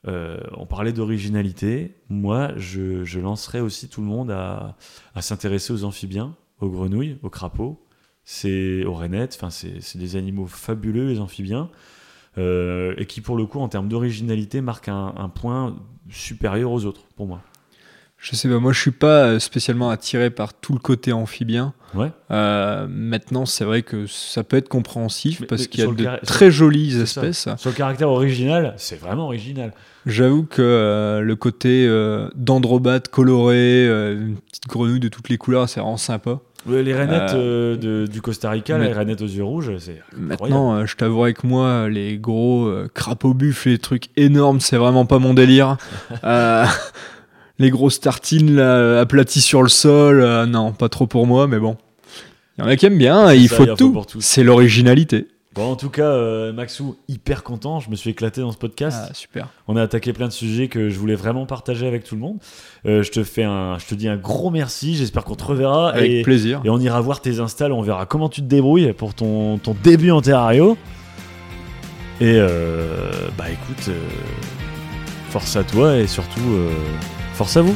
[0.05, 1.95] on parlait d'originalité.
[2.09, 4.75] Moi, je, lancerai aussi tout le monde à,
[5.21, 7.81] s'intéresser aux amphibiens, aux grenouilles, aux crapauds,
[8.25, 9.37] c'est aux rainettes.
[9.41, 11.69] Enfin, c'est des animaux fabuleux, les amphibiens,
[12.37, 15.75] euh, et qui, pour le coup, en termes d'originalité, marquent un, un point
[16.09, 17.41] supérieur aux autres, pour moi.
[18.17, 21.73] Je sais pas, moi je suis pas euh, spécialement attiré par tout le côté amphibien.
[21.93, 22.09] Ouais.
[22.31, 26.25] Euh, maintenant, c'est vrai que ça peut être compréhensif Mais- parce qu'il y a de
[26.25, 27.01] très jolies ça.
[27.25, 27.49] espèces.
[27.57, 29.73] Sur le caractère original, c'est vraiment original.
[30.05, 31.85] J'avoue que euh, le côté
[32.35, 36.39] dendrobate coloré, une petite grenouille de toutes les couleurs, c'est vraiment sympa.
[36.69, 40.01] Les rainettes euh, de- du Costa Rica, mais- les rainettes aux yeux rouges, c'est.
[40.15, 44.77] Maintenant, euh, je t'avouerai que moi, les gros euh, crapauds buffles, les trucs énormes, c'est
[44.77, 45.77] vraiment pas mon délire.
[46.23, 46.65] Euh,
[47.59, 51.59] les grosses tartines là, aplaties sur le sol, euh, non, pas trop pour moi, mais
[51.59, 51.75] bon.
[52.57, 54.21] Il y en a qui aiment bien, il ça, faut il en faut tout.
[54.21, 55.27] C'est l'originalité.
[55.55, 57.79] Bon, en tout cas, euh, Maxou, hyper content.
[57.79, 58.97] Je me suis éclaté dans ce podcast.
[59.09, 59.49] Ah, super.
[59.67, 62.37] On a attaqué plein de sujets que je voulais vraiment partager avec tout le monde.
[62.87, 64.95] Euh, je te fais un, je te dis un gros merci.
[64.95, 66.61] J'espère qu'on te reverra Avec et, plaisir.
[66.63, 67.71] et on ira voir tes installs.
[67.71, 70.75] On verra comment tu te débrouilles pour ton, ton début en terrario.
[72.19, 73.99] Et euh, bah écoute, euh,
[75.29, 76.41] Force à toi et surtout,
[77.33, 77.75] force à vous.